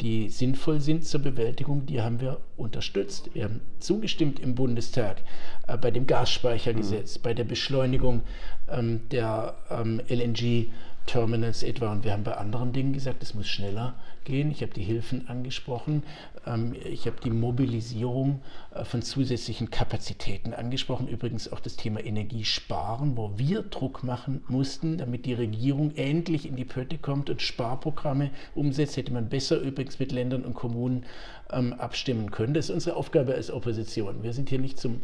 die 0.00 0.28
sinnvoll 0.28 0.80
sind 0.80 1.06
zur 1.06 1.20
Bewältigung, 1.20 1.86
die 1.86 2.02
haben 2.02 2.20
wir 2.20 2.38
unterstützt. 2.56 3.30
Wir 3.34 3.44
haben 3.44 3.60
zugestimmt 3.80 4.38
im 4.38 4.54
Bundestag 4.54 5.22
äh, 5.66 5.78
bei 5.78 5.90
dem 5.90 6.06
Gasspeichergesetz, 6.06 7.18
mhm. 7.18 7.22
bei 7.22 7.34
der 7.34 7.44
Beschleunigung 7.44 8.22
ähm, 8.68 9.00
der 9.10 9.54
ähm, 9.70 10.00
LNG- 10.08 10.66
Terminals 11.06 11.62
etwa. 11.62 11.92
Und 11.92 12.04
wir 12.04 12.12
haben 12.12 12.24
bei 12.24 12.36
anderen 12.36 12.72
Dingen 12.72 12.92
gesagt, 12.92 13.22
es 13.22 13.34
muss 13.34 13.46
schneller 13.46 13.94
gehen. 14.24 14.50
Ich 14.50 14.62
habe 14.62 14.72
die 14.72 14.82
Hilfen 14.82 15.28
angesprochen. 15.28 16.02
Ähm, 16.46 16.74
ich 16.84 17.06
habe 17.06 17.16
die 17.22 17.30
Mobilisierung 17.30 18.40
äh, 18.74 18.84
von 18.84 19.02
zusätzlichen 19.02 19.70
Kapazitäten 19.70 20.54
angesprochen. 20.54 21.08
Übrigens 21.08 21.52
auch 21.52 21.60
das 21.60 21.76
Thema 21.76 22.04
Energiesparen, 22.04 23.16
wo 23.16 23.32
wir 23.36 23.62
Druck 23.62 24.02
machen 24.02 24.42
mussten, 24.48 24.98
damit 24.98 25.26
die 25.26 25.34
Regierung 25.34 25.94
endlich 25.96 26.46
in 26.46 26.56
die 26.56 26.64
Pötte 26.64 26.98
kommt 26.98 27.30
und 27.30 27.42
Sparprogramme 27.42 28.30
umsetzt. 28.54 28.96
Hätte 28.96 29.12
man 29.12 29.28
besser 29.28 29.60
übrigens 29.60 29.98
mit 29.98 30.12
Ländern 30.12 30.44
und 30.44 30.54
Kommunen 30.54 31.04
ähm, 31.52 31.74
abstimmen 31.74 32.30
können. 32.30 32.54
Das 32.54 32.66
ist 32.66 32.74
unsere 32.74 32.96
Aufgabe 32.96 33.34
als 33.34 33.50
Opposition. 33.50 34.22
Wir 34.22 34.32
sind 34.32 34.48
hier 34.48 34.58
nicht 34.58 34.78
zum 34.78 35.00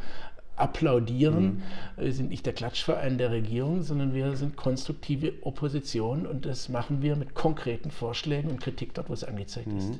applaudieren. 0.61 1.45
Mhm. 1.45 1.63
Wir 1.97 2.13
sind 2.13 2.31
nicht 2.31 2.47
der 2.47 2.53
Klatschverein 2.53 3.19
der 3.19 3.31
Regierung, 3.31 3.83
sondern 3.83 4.15
wir 4.15 4.37
sind 4.37 4.57
konstruktive 4.57 5.33
Opposition 5.43 6.27
und 6.27 6.47
das 6.47 6.69
machen 6.69 7.03
wir 7.03 7.17
mit 7.17 7.35
konkreten 7.35 7.91
Vorschlägen 7.91 8.51
und 8.51 8.61
Kritik 8.61 8.95
dort, 8.95 9.09
wo 9.09 9.13
es 9.13 9.25
angezeigt 9.25 9.69
mhm. 9.69 9.79
ist. 9.79 9.91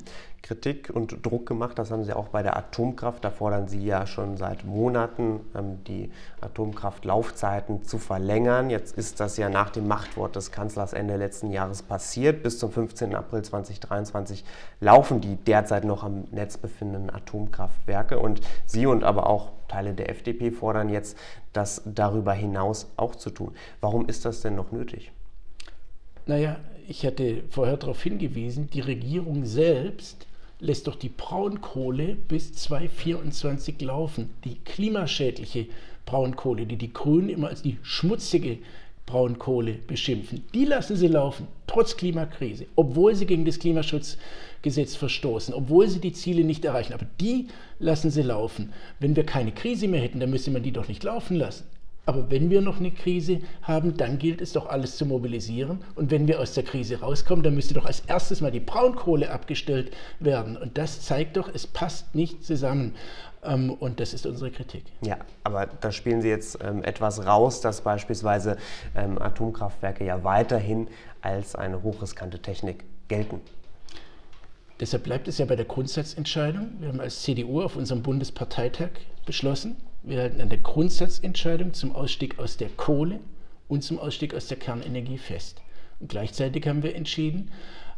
Kritik 0.41 0.89
und 0.91 1.25
Druck 1.25 1.45
gemacht. 1.45 1.77
Das 1.77 1.91
haben 1.91 2.03
Sie 2.03 2.13
auch 2.13 2.29
bei 2.29 2.43
der 2.43 2.57
Atomkraft. 2.57 3.23
Da 3.23 3.29
fordern 3.29 3.67
Sie 3.67 3.85
ja 3.85 4.07
schon 4.07 4.37
seit 4.37 4.65
Monaten, 4.65 5.39
ähm, 5.55 5.83
die 5.85 6.11
Atomkraftlaufzeiten 6.41 7.83
zu 7.83 7.99
verlängern. 7.99 8.69
Jetzt 8.69 8.97
ist 8.97 9.19
das 9.19 9.37
ja 9.37 9.49
nach 9.49 9.69
dem 9.69 9.87
Machtwort 9.87 10.35
des 10.35 10.51
Kanzlers 10.51 10.93
Ende 10.93 11.15
letzten 11.15 11.51
Jahres 11.51 11.83
passiert. 11.83 12.43
Bis 12.43 12.57
zum 12.59 12.71
15. 12.71 13.15
April 13.15 13.43
2023 13.43 14.43
laufen 14.79 15.21
die 15.21 15.35
derzeit 15.35 15.83
noch 15.83 16.03
am 16.03 16.25
Netz 16.31 16.57
befindenden 16.57 17.13
Atomkraftwerke. 17.13 18.19
Und 18.19 18.41
Sie 18.65 18.85
und 18.85 19.03
aber 19.03 19.27
auch 19.27 19.51
Teile 19.67 19.93
der 19.93 20.09
FDP 20.09 20.51
fordern 20.51 20.89
jetzt, 20.89 21.17
das 21.53 21.81
darüber 21.85 22.33
hinaus 22.33 22.91
auch 22.97 23.15
zu 23.15 23.29
tun. 23.29 23.53
Warum 23.79 24.07
ist 24.07 24.25
das 24.25 24.41
denn 24.41 24.55
noch 24.55 24.71
nötig? 24.71 25.11
Naja, 26.25 26.57
ich 26.87 27.05
hatte 27.05 27.43
vorher 27.49 27.77
darauf 27.77 28.01
hingewiesen, 28.03 28.69
die 28.69 28.81
Regierung 28.81 29.45
selbst 29.45 30.27
lässt 30.61 30.87
doch 30.87 30.95
die 30.95 31.09
Braunkohle 31.09 32.15
bis 32.27 32.53
2024 32.53 33.81
laufen. 33.81 34.29
Die 34.45 34.55
klimaschädliche 34.63 35.65
Braunkohle, 36.05 36.65
die 36.65 36.77
die 36.77 36.93
Grünen 36.93 37.29
immer 37.29 37.49
als 37.49 37.63
die 37.63 37.77
schmutzige 37.81 38.59
Braunkohle 39.07 39.73
beschimpfen, 39.73 40.43
die 40.53 40.65
lassen 40.65 40.95
sie 40.95 41.07
laufen, 41.07 41.47
trotz 41.67 41.97
Klimakrise, 41.97 42.67
obwohl 42.75 43.15
sie 43.15 43.25
gegen 43.25 43.43
das 43.43 43.59
Klimaschutzgesetz 43.59 44.95
verstoßen, 44.95 45.53
obwohl 45.53 45.89
sie 45.89 45.99
die 45.99 46.13
Ziele 46.13 46.43
nicht 46.43 46.63
erreichen. 46.63 46.93
Aber 46.93 47.07
die 47.19 47.47
lassen 47.79 48.11
sie 48.11 48.21
laufen. 48.21 48.71
Wenn 48.99 49.15
wir 49.15 49.25
keine 49.25 49.51
Krise 49.51 49.87
mehr 49.87 50.01
hätten, 50.01 50.19
dann 50.19 50.29
müsste 50.29 50.51
man 50.51 50.63
die 50.63 50.71
doch 50.71 50.87
nicht 50.87 51.03
laufen 51.03 51.35
lassen. 51.35 51.65
Aber 52.05 52.31
wenn 52.31 52.49
wir 52.49 52.61
noch 52.61 52.79
eine 52.79 52.91
Krise 52.91 53.41
haben, 53.61 53.95
dann 53.95 54.17
gilt 54.17 54.41
es 54.41 54.53
doch 54.53 54.67
alles 54.67 54.97
zu 54.97 55.05
mobilisieren. 55.05 55.79
Und 55.95 56.09
wenn 56.09 56.27
wir 56.27 56.39
aus 56.39 56.53
der 56.53 56.63
Krise 56.63 56.99
rauskommen, 56.99 57.43
dann 57.43 57.53
müsste 57.53 57.75
doch 57.75 57.85
als 57.85 58.01
erstes 58.01 58.41
mal 58.41 58.51
die 58.51 58.59
Braunkohle 58.59 59.31
abgestellt 59.31 59.91
werden. 60.19 60.57
Und 60.57 60.77
das 60.77 61.01
zeigt 61.01 61.37
doch, 61.37 61.49
es 61.53 61.67
passt 61.67 62.15
nicht 62.15 62.43
zusammen. 62.43 62.95
Ähm, 63.43 63.71
und 63.71 63.99
das 63.99 64.13
ist 64.13 64.25
unsere 64.25 64.51
Kritik. 64.51 64.83
Ja, 65.01 65.17
aber 65.43 65.67
da 65.67 65.91
spielen 65.91 66.21
Sie 66.21 66.29
jetzt 66.29 66.57
ähm, 66.63 66.83
etwas 66.83 67.25
raus, 67.25 67.61
dass 67.61 67.81
beispielsweise 67.81 68.57
ähm, 68.95 69.21
Atomkraftwerke 69.21 70.03
ja 70.03 70.23
weiterhin 70.23 70.87
als 71.21 71.55
eine 71.55 71.83
hochriskante 71.83 72.39
Technik 72.39 72.83
gelten. 73.07 73.41
Deshalb 74.81 75.03
bleibt 75.03 75.27
es 75.27 75.37
ja 75.37 75.45
bei 75.45 75.55
der 75.55 75.65
Grundsatzentscheidung. 75.65 76.71
Wir 76.79 76.87
haben 76.87 76.99
als 76.99 77.21
CDU 77.21 77.61
auf 77.61 77.75
unserem 77.75 78.01
Bundesparteitag 78.01 78.89
beschlossen, 79.27 79.75
wir 80.01 80.19
halten 80.19 80.41
an 80.41 80.49
der 80.49 80.57
Grundsatzentscheidung 80.57 81.73
zum 81.73 81.95
Ausstieg 81.95 82.39
aus 82.39 82.57
der 82.57 82.69
Kohle 82.69 83.19
und 83.67 83.83
zum 83.83 83.99
Ausstieg 83.99 84.33
aus 84.33 84.47
der 84.47 84.57
Kernenergie 84.57 85.19
fest. 85.19 85.61
Und 85.99 86.09
gleichzeitig 86.09 86.67
haben 86.67 86.81
wir 86.81 86.95
entschieden, 86.95 87.51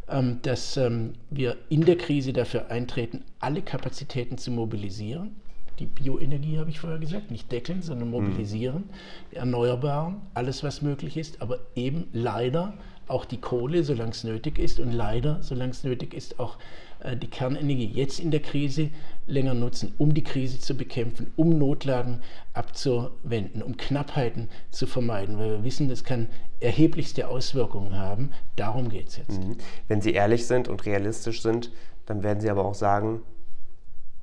ähm, 0.10 0.40
dass 0.42 0.76
ähm, 0.76 1.14
wir 1.30 1.56
in 1.70 1.86
der 1.86 1.98
Krise 1.98 2.34
dafür 2.34 2.70
eintreten, 2.70 3.24
alle 3.40 3.62
Kapazitäten 3.62 4.38
zu 4.38 4.52
mobilisieren. 4.52 5.38
Die 5.80 5.86
Bioenergie 5.86 6.60
habe 6.60 6.70
ich 6.70 6.82
vorher 6.82 7.00
gesagt, 7.00 7.32
nicht 7.32 7.50
deckeln, 7.50 7.82
sondern 7.82 8.10
mhm. 8.10 8.16
mobilisieren. 8.16 8.90
Die 9.32 9.38
Erneuerbaren, 9.38 10.18
alles 10.34 10.62
was 10.64 10.82
möglich 10.82 11.16
ist, 11.16 11.42
aber 11.42 11.60
eben 11.76 12.10
leider 12.12 12.74
auch 13.08 13.26
die 13.26 13.40
Kohle, 13.40 13.84
solange 13.84 14.12
es 14.12 14.24
nötig 14.24 14.60
ist 14.60 14.80
und 14.80 14.92
leider, 14.92 15.42
solange 15.42 15.72
es 15.72 15.84
nötig 15.84 16.14
ist, 16.14 16.40
auch 16.40 16.58
äh, 17.00 17.18
die 17.18 17.28
Kernenergie 17.28 17.92
jetzt 17.94 18.20
in 18.20 18.32
der 18.32 18.42
Krise 18.42 18.90
länger 19.28 19.54
nutzen, 19.54 19.94
um 19.98 20.14
die 20.14 20.24
Krise 20.24 20.60
zu 20.60 20.76
bekämpfen, 20.76 21.32
um 21.36 21.58
Notlagen 21.58 22.22
abzuwenden, 22.54 23.62
um 23.62 23.78
Knappheiten 23.78 24.50
zu 24.72 24.88
vermeiden, 24.88 25.38
weil 25.38 25.52
wir 25.52 25.64
wissen, 25.64 25.90
das 25.90 26.04
kann 26.04 26.28
erheblichste 26.60 27.28
Auswirkungen 27.28 27.98
haben. 27.98 28.32
Darum 28.56 28.90
geht 28.90 29.10
es 29.10 29.18
jetzt. 29.18 29.40
Mhm. 29.40 29.58
Wenn 29.88 30.02
Sie 30.02 30.14
ehrlich 30.14 30.48
sind 30.48 30.68
und 30.68 30.86
realistisch 30.86 31.42
sind, 31.42 31.72
dann 32.06 32.24
werden 32.24 32.40
Sie 32.40 32.50
aber 32.50 32.66
auch 32.66 32.76
sagen, 32.76 33.22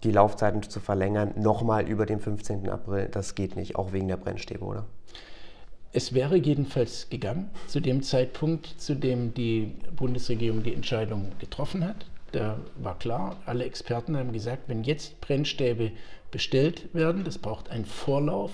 die 0.02 0.12
Laufzeiten 0.12 0.62
zu 0.62 0.80
verlängern, 0.80 1.34
nochmal 1.36 1.86
über 1.86 2.06
den 2.06 2.20
15. 2.20 2.68
April, 2.70 3.08
das 3.10 3.34
geht 3.34 3.56
nicht, 3.56 3.76
auch 3.76 3.92
wegen 3.92 4.08
der 4.08 4.16
Brennstäbe, 4.16 4.64
oder? 4.64 4.86
Es 5.92 6.14
wäre 6.14 6.36
jedenfalls 6.36 7.08
gegangen 7.10 7.50
zu 7.66 7.80
dem 7.80 8.02
Zeitpunkt, 8.02 8.66
zu 8.80 8.94
dem 8.94 9.34
die 9.34 9.72
Bundesregierung 9.96 10.62
die 10.62 10.74
Entscheidung 10.74 11.32
getroffen 11.40 11.84
hat. 11.84 12.06
Da 12.30 12.58
war 12.76 12.96
klar, 12.98 13.36
alle 13.44 13.64
Experten 13.64 14.16
haben 14.16 14.32
gesagt, 14.32 14.68
wenn 14.68 14.84
jetzt 14.84 15.20
Brennstäbe 15.20 15.90
bestellt 16.30 16.94
werden, 16.94 17.24
das 17.24 17.38
braucht 17.38 17.70
einen 17.70 17.84
Vorlauf, 17.84 18.52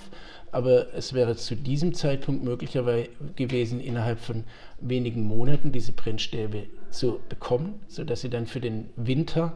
aber 0.51 0.93
es 0.95 1.13
wäre 1.13 1.35
zu 1.35 1.55
diesem 1.55 1.93
Zeitpunkt 1.93 2.43
möglicherweise 2.43 3.09
gewesen, 3.35 3.79
innerhalb 3.79 4.19
von 4.19 4.43
wenigen 4.79 5.23
Monaten 5.23 5.71
diese 5.71 5.91
Brennstäbe 5.91 6.63
zu 6.89 7.19
bekommen, 7.29 7.79
sodass 7.87 8.21
sie 8.21 8.31
dann 8.31 8.47
für 8.47 8.61
den 8.61 8.89
Winter 8.95 9.55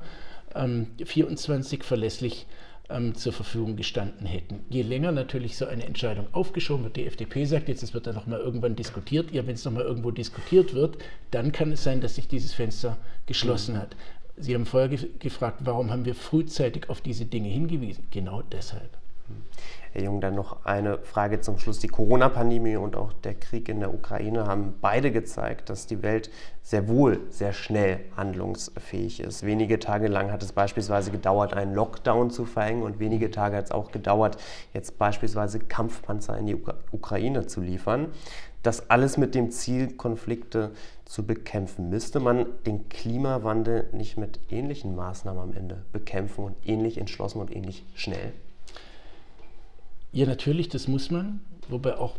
ähm, 0.54 0.88
24 1.04 1.84
verlässlich 1.84 2.46
ähm, 2.94 3.16
zur 3.16 3.34
Verfügung 3.34 3.76
gestanden 3.76 4.26
hätten. 4.26 4.60
Je 4.70 4.82
länger 4.82 5.12
natürlich 5.12 5.58
so 5.58 5.66
eine 5.66 5.86
Entscheidung 5.86 6.28
aufgeschoben 6.32 6.84
wird, 6.84 6.96
die 6.96 7.06
FDP 7.06 7.46
sagt 7.46 7.70
jetzt, 7.70 7.84
es 7.84 7.94
wird 7.94 8.08
dann 8.08 8.16
nochmal 8.16 8.40
irgendwann 8.40 8.76
diskutiert, 8.76 9.32
ja, 9.32 9.46
wenn 9.48 9.56
es 9.56 9.66
nochmal 9.66 9.84
irgendwo 9.84 10.12
diskutiert 10.12 10.74
wird, 10.74 10.98
dann 11.32 11.52
kann 11.52 11.72
es 11.72 11.84
sein, 11.84 12.02
dass 12.02 12.16
sich 12.16 12.28
dieses 12.28 12.54
Fenster 12.54 12.98
geschlossen 13.26 13.78
hat. 13.78 13.96
Sie 14.38 14.56
haben 14.56 14.66
vorher 14.66 14.90
ge 14.90 15.10
gefragt, 15.20 15.60
warum 15.62 15.92
haben 15.92 16.06
wir 16.06 16.16
frühzeitig 16.16 16.90
auf 16.90 17.02
diese 17.02 17.26
Dinge 17.26 17.50
hingewiesen? 17.50 18.08
Genau 18.12 18.42
deshalb. 18.42 18.90
Herr 19.94 20.04
Jung, 20.04 20.22
dann 20.22 20.36
noch 20.36 20.64
eine 20.64 21.00
Frage 21.00 21.42
zum 21.42 21.58
Schluss. 21.58 21.80
Die 21.80 21.90
Corona-Pandemie 21.90 22.78
und 22.78 22.96
auch 22.96 23.12
der 23.12 23.34
Krieg 23.34 23.68
in 23.68 23.82
der 23.82 23.94
Ukraine 23.94 24.46
haben 24.46 24.76
beide 24.80 25.12
gezeigt, 25.12 25.70
dass 25.70 25.86
die 25.86 26.02
Welt 26.02 26.32
sehr 26.62 26.88
wohl 26.88 27.20
sehr 27.30 27.52
schnell 27.52 28.00
handlungsfähig 28.16 29.20
ist. 29.20 29.46
Wenige 29.46 29.80
Tage 29.80 30.08
lang 30.08 30.32
hat 30.32 30.44
es 30.44 30.54
beispielsweise 30.54 31.12
gedauert, 31.12 31.54
einen 31.54 31.76
Lockdown 31.76 32.32
zu 32.32 32.46
verhängen 32.46 32.84
und 32.84 33.00
wenige 33.00 33.32
Tage 33.32 33.58
hat 33.58 33.66
es 33.66 33.72
auch 33.72 33.92
gedauert, 33.92 34.38
jetzt 34.74 34.98
beispielsweise 34.98 35.60
Kampfpanzer 35.60 36.38
in 36.38 36.46
die 36.46 36.58
Ukraine 36.94 37.48
zu 37.48 37.60
liefern. 37.60 38.14
Das 38.64 38.90
alles 38.90 39.18
mit 39.18 39.36
dem 39.36 39.52
Ziel, 39.52 39.92
Konflikte 39.98 40.72
zu 41.04 41.26
bekämpfen. 41.26 41.90
Müsste 41.90 42.22
man 42.22 42.46
den 42.66 42.88
Klimawandel 42.88 43.90
nicht 43.92 44.18
mit 44.18 44.40
ähnlichen 44.50 44.96
Maßnahmen 44.96 45.42
am 45.42 45.54
Ende 45.54 45.84
bekämpfen 45.92 46.46
und 46.46 46.56
ähnlich 46.66 46.98
entschlossen 46.98 47.42
und 47.42 47.54
ähnlich 47.54 47.86
schnell? 47.94 48.32
Ja, 50.14 50.26
natürlich, 50.26 50.68
das 50.68 50.88
muss 50.88 51.10
man. 51.10 51.40
Wobei 51.70 51.98
auch 51.98 52.18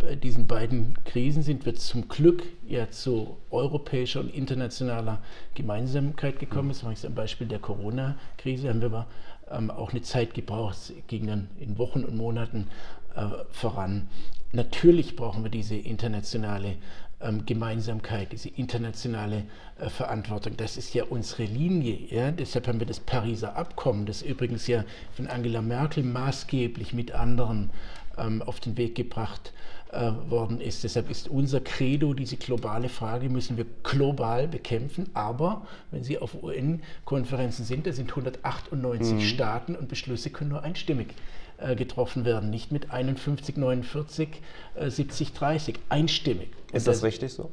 bei 0.00 0.16
diesen 0.16 0.46
beiden 0.46 0.94
Krisen 1.04 1.42
sind 1.42 1.66
wir 1.66 1.74
zum 1.74 2.08
Glück 2.08 2.42
ja 2.66 2.90
zu 2.90 3.36
europäischer 3.50 4.20
und 4.20 4.34
internationaler 4.34 5.22
Gemeinsamkeit 5.54 6.40
gekommen. 6.40 6.70
Das 6.70 6.82
war 6.82 6.90
jetzt 6.90 7.06
ein 7.06 7.14
Beispiel 7.14 7.46
der 7.46 7.60
Corona-Krise. 7.60 8.68
Haben 8.68 8.80
wir 8.80 8.86
aber 8.86 9.06
ähm, 9.50 9.70
auch 9.70 9.92
eine 9.92 10.02
Zeit 10.02 10.34
gebraucht, 10.34 10.76
es 10.76 10.92
ging 11.06 11.26
dann 11.26 11.48
in 11.58 11.78
Wochen 11.78 12.04
und 12.04 12.16
Monaten 12.16 12.68
äh, 13.14 13.26
voran. 13.50 14.08
Natürlich 14.52 15.14
brauchen 15.14 15.44
wir 15.44 15.50
diese 15.50 15.76
internationale 15.76 16.76
ähm, 17.20 17.44
Gemeinsamkeit, 17.46 18.32
diese 18.32 18.48
internationale 18.48 19.44
äh, 19.78 19.88
Verantwortung. 19.88 20.56
Das 20.56 20.76
ist 20.76 20.94
ja 20.94 21.04
unsere 21.04 21.44
Linie. 21.44 21.98
Ja? 22.10 22.30
Deshalb 22.30 22.68
haben 22.68 22.78
wir 22.78 22.86
das 22.86 23.00
Pariser 23.00 23.56
Abkommen, 23.56 24.06
das 24.06 24.22
übrigens 24.22 24.66
ja 24.66 24.84
von 25.12 25.26
Angela 25.26 25.62
Merkel 25.62 26.04
maßgeblich 26.04 26.92
mit 26.92 27.12
anderen 27.12 27.70
ähm, 28.16 28.42
auf 28.42 28.60
den 28.60 28.76
Weg 28.76 28.94
gebracht 28.94 29.52
äh, 29.90 30.12
worden 30.28 30.60
ist. 30.60 30.84
Deshalb 30.84 31.10
ist 31.10 31.28
unser 31.28 31.60
Credo, 31.60 32.14
diese 32.14 32.36
globale 32.36 32.88
Frage 32.88 33.28
müssen 33.28 33.56
wir 33.56 33.66
global 33.82 34.46
bekämpfen. 34.46 35.08
Aber 35.14 35.66
wenn 35.90 36.04
Sie 36.04 36.18
auf 36.18 36.42
UN-Konferenzen 36.42 37.64
sind, 37.64 37.86
da 37.86 37.92
sind 37.92 38.10
198 38.10 39.14
mhm. 39.14 39.20
Staaten 39.20 39.76
und 39.76 39.88
Beschlüsse 39.88 40.30
können 40.30 40.50
nur 40.50 40.62
einstimmig 40.62 41.14
äh, 41.58 41.76
getroffen 41.76 42.24
werden, 42.24 42.50
nicht 42.50 42.72
mit 42.72 42.90
51, 42.90 43.56
49, 43.56 44.28
äh, 44.74 44.90
70, 44.90 45.32
30, 45.32 45.78
einstimmig. 45.88 46.50
Ist 46.72 46.86
das, 46.86 46.96
das 46.96 47.04
richtig 47.04 47.32
so? 47.32 47.50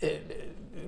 Äh, 0.00 0.08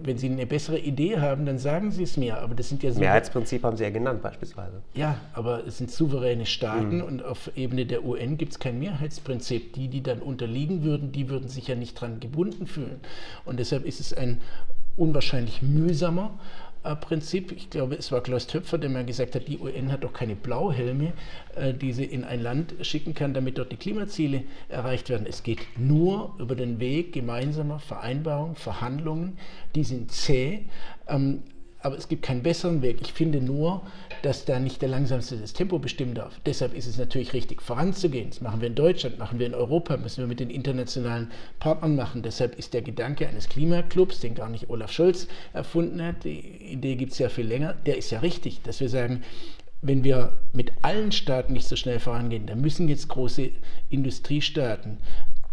wenn 0.03 0.19
Sie 0.19 0.29
eine 0.29 0.47
bessere 0.47 0.79
Idee 0.79 1.19
haben, 1.19 1.47
dann 1.47 1.59
sagen 1.59 1.91
Sie 1.91 2.03
es 2.03 2.17
mir. 2.17 2.39
Aber 2.39 2.55
das 2.55 2.69
sind 2.69 2.83
ja 2.83 2.93
Mehrheitsprinzip 2.93 3.63
haben 3.63 3.77
Sie 3.77 3.85
ja 3.85 3.91
genannt 3.91 4.23
beispielsweise. 4.23 4.83
Ja, 4.95 5.21
aber 5.33 5.67
es 5.67 5.79
sind 5.79 5.91
souveräne 5.91 6.47
Staaten 6.47 6.99
mhm. 6.99 7.05
und 7.05 7.25
auf 7.25 7.51
Ebene 7.57 7.87
der 7.87 8.05
UN 8.05 8.39
gibt 8.39 8.53
es 8.53 8.59
kein 8.59 8.79
Mehrheitsprinzip. 8.79 9.75
Die, 9.75 9.89
die 9.89 10.03
dann 10.03 10.21
unterliegen 10.21 10.83
würden, 10.83 11.13
die 11.13 11.29
würden 11.29 11.49
sich 11.49 11.69
ja 11.69 11.75
nicht 11.75 12.01
dran 12.01 12.21
gebunden 12.21 12.67
fühlen. 12.67 13.01
Und 13.45 13.59
deshalb 13.59 13.85
ist 13.85 14.01
es 14.01 14.13
ein 14.15 14.41
unwahrscheinlich 14.97 15.63
mühsamer 15.63 16.39
Prinzip. 16.83 17.53
Ich 17.53 17.71
glaube, 17.71 17.95
es 17.95 18.11
war 18.11 18.23
Klaus 18.23 18.47
Töpfer, 18.47 18.79
der 18.79 18.91
mal 18.91 19.05
gesagt 19.05 19.35
hat, 19.35 19.49
die 19.49 19.59
UN 19.59 19.93
hat 19.93 20.05
doch 20.05 20.13
keine 20.13 20.35
Blauhelme, 20.35 21.13
äh, 21.55 21.75
die 21.75 21.93
sie 21.93 22.05
in 22.05 22.25
ein 22.25 22.43
Land 22.43 22.75
schicken 22.83 23.15
kann, 23.15 23.35
damit 23.35 23.59
dort 23.59 23.73
die 23.73 23.77
Klimaziele 23.77 24.45
erreicht 24.69 25.09
werden. 25.09 25.27
Es 25.27 25.43
geht 25.43 25.61
nur 25.79 26.35
über 26.39 26.55
den 26.55 26.81
Weg 26.81 27.13
gemeinsamer 27.13 27.79
Vereinbarungen, 27.79 28.57
Verhandlungen, 28.57 29.39
die 29.75 29.85
sind 29.85 30.11
zäh. 30.13 30.65
Aber 31.83 31.97
es 31.97 32.09
gibt 32.09 32.23
keinen 32.23 32.43
besseren 32.43 32.83
Weg. 32.83 32.99
Ich 33.01 33.13
finde 33.13 33.41
nur, 33.41 33.83
dass 34.23 34.45
da 34.45 34.59
nicht 34.61 34.83
der 34.83 34.91
langsamste 34.91 35.37
das 35.37 35.55
Tempo 35.55 35.79
bestimmen 35.79 36.15
darf. 36.15 36.39
Deshalb 36.45 36.75
ist 36.75 36.87
es 36.87 36.99
natürlich 36.99 37.33
richtig, 37.33 37.63
voranzugehen. 37.63 38.29
Das 38.31 38.41
machen 38.41 38.61
wir 38.61 38.69
in 38.69 38.75
Deutschland, 38.75 39.19
machen 39.19 39.39
wir 39.39 39.47
in 39.47 39.55
Europa, 39.55 39.97
müssen 39.97 40.19
wir 40.19 40.27
mit 40.27 40.41
den 40.41 40.51
internationalen 40.51 41.31
Partnern 41.59 41.97
machen. 41.97 42.23
Deshalb 42.23 42.59
ist 42.59 42.75
der 42.75 42.83
Gedanke 42.83 43.27
eines 43.27 43.49
Klimaclubs, 43.49 44.21
den 44.21 44.35
gar 44.35 44.51
nicht 44.51 44.69
Olaf 44.69 44.93
Scholz 44.93 45.27
erfunden 45.53 46.03
hat, 46.03 46.25
die 46.25 46.39
Idee 46.39 46.97
gibt 46.97 47.13
es 47.13 47.19
ja 47.19 47.29
viel 47.29 47.47
länger, 47.47 47.75
der 47.87 47.97
ist 47.97 48.11
ja 48.11 48.21
richtig, 48.21 48.61
dass 48.63 48.81
wir 48.81 48.89
sagen, 48.89 49.23
wenn 49.83 50.05
wir 50.05 50.33
mit 50.53 50.73
allen 50.83 51.11
Staaten 51.11 51.55
nicht 51.55 51.67
so 51.67 51.77
schnell 51.77 52.01
vorangehen, 52.01 52.47
dann 52.47 52.61
müssen 52.61 52.89
jetzt 52.89 53.09
große 53.09 53.51
Industriestaaten 53.89 54.99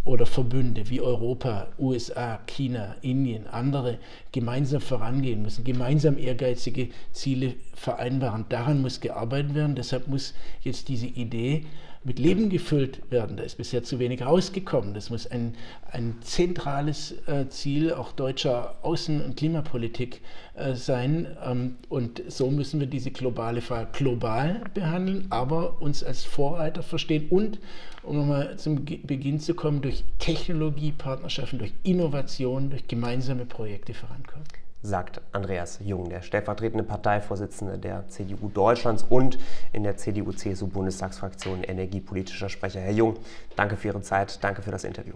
oder 0.07 0.25
Verbünde 0.25 0.89
wie 0.89 1.01
Europa, 1.01 1.67
USA, 1.77 2.39
China, 2.47 2.95
Indien, 3.01 3.45
andere 3.47 3.99
gemeinsam 4.31 4.79
vorangehen 4.79 5.41
müssen, 5.41 5.65
gemeinsam 5.65 6.17
ehrgeizige 6.17 6.89
Ziele 7.11 7.55
vereinbaren. 7.75 8.45
Daran 8.49 8.81
muss 8.81 9.01
gearbeitet 9.01 9.53
werden. 9.53 9.75
Deshalb 9.75 10.07
muss 10.07 10.33
jetzt 10.63 10.87
diese 10.87 11.07
Idee 11.07 11.65
mit 12.03 12.19
Leben 12.19 12.49
gefüllt 12.49 13.01
werden. 13.11 13.37
Da 13.37 13.43
ist 13.43 13.57
bisher 13.57 13.83
zu 13.83 13.99
wenig 13.99 14.25
rausgekommen. 14.25 14.93
Das 14.93 15.09
muss 15.09 15.27
ein, 15.27 15.55
ein 15.91 16.15
zentrales 16.21 17.15
äh, 17.27 17.47
Ziel 17.49 17.93
auch 17.93 18.11
deutscher 18.11 18.75
Außen- 18.83 19.23
und 19.23 19.35
Klimapolitik 19.37 20.21
äh, 20.55 20.73
sein. 20.75 21.27
Ähm, 21.43 21.75
und 21.89 22.21
so 22.27 22.49
müssen 22.49 22.79
wir 22.79 22.87
diese 22.87 23.11
globale 23.11 23.61
Frage 23.61 23.89
global 23.91 24.61
behandeln, 24.73 25.27
aber 25.29 25.81
uns 25.81 26.03
als 26.03 26.23
Vorreiter 26.23 26.83
verstehen 26.83 27.27
und, 27.29 27.59
um 28.03 28.17
nochmal 28.17 28.57
zum 28.57 28.85
Beginn 28.85 29.39
zu 29.39 29.53
kommen, 29.53 29.81
durch 29.81 30.03
Technologiepartnerschaften, 30.19 31.59
durch 31.59 31.73
Innovation, 31.83 32.69
durch 32.69 32.87
gemeinsame 32.87 33.45
Projekte 33.45 33.93
vorankommen 33.93 34.45
sagt 34.87 35.21
Andreas 35.31 35.79
Jung, 35.83 36.09
der 36.09 36.21
stellvertretende 36.21 36.83
Parteivorsitzende 36.83 37.77
der 37.77 38.07
CDU 38.07 38.49
Deutschlands 38.49 39.05
und 39.07 39.37
in 39.73 39.83
der 39.83 39.97
CDU-CSU-Bundestagsfraktion 39.97 41.63
energiepolitischer 41.63 42.49
Sprecher. 42.49 42.79
Herr 42.79 42.93
Jung, 42.93 43.17
danke 43.55 43.75
für 43.75 43.89
Ihre 43.89 44.01
Zeit, 44.01 44.43
danke 44.43 44.61
für 44.61 44.71
das 44.71 44.83
Interview. 44.83 45.13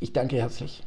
Ich 0.00 0.12
danke 0.12 0.36
herzlich. 0.36 0.84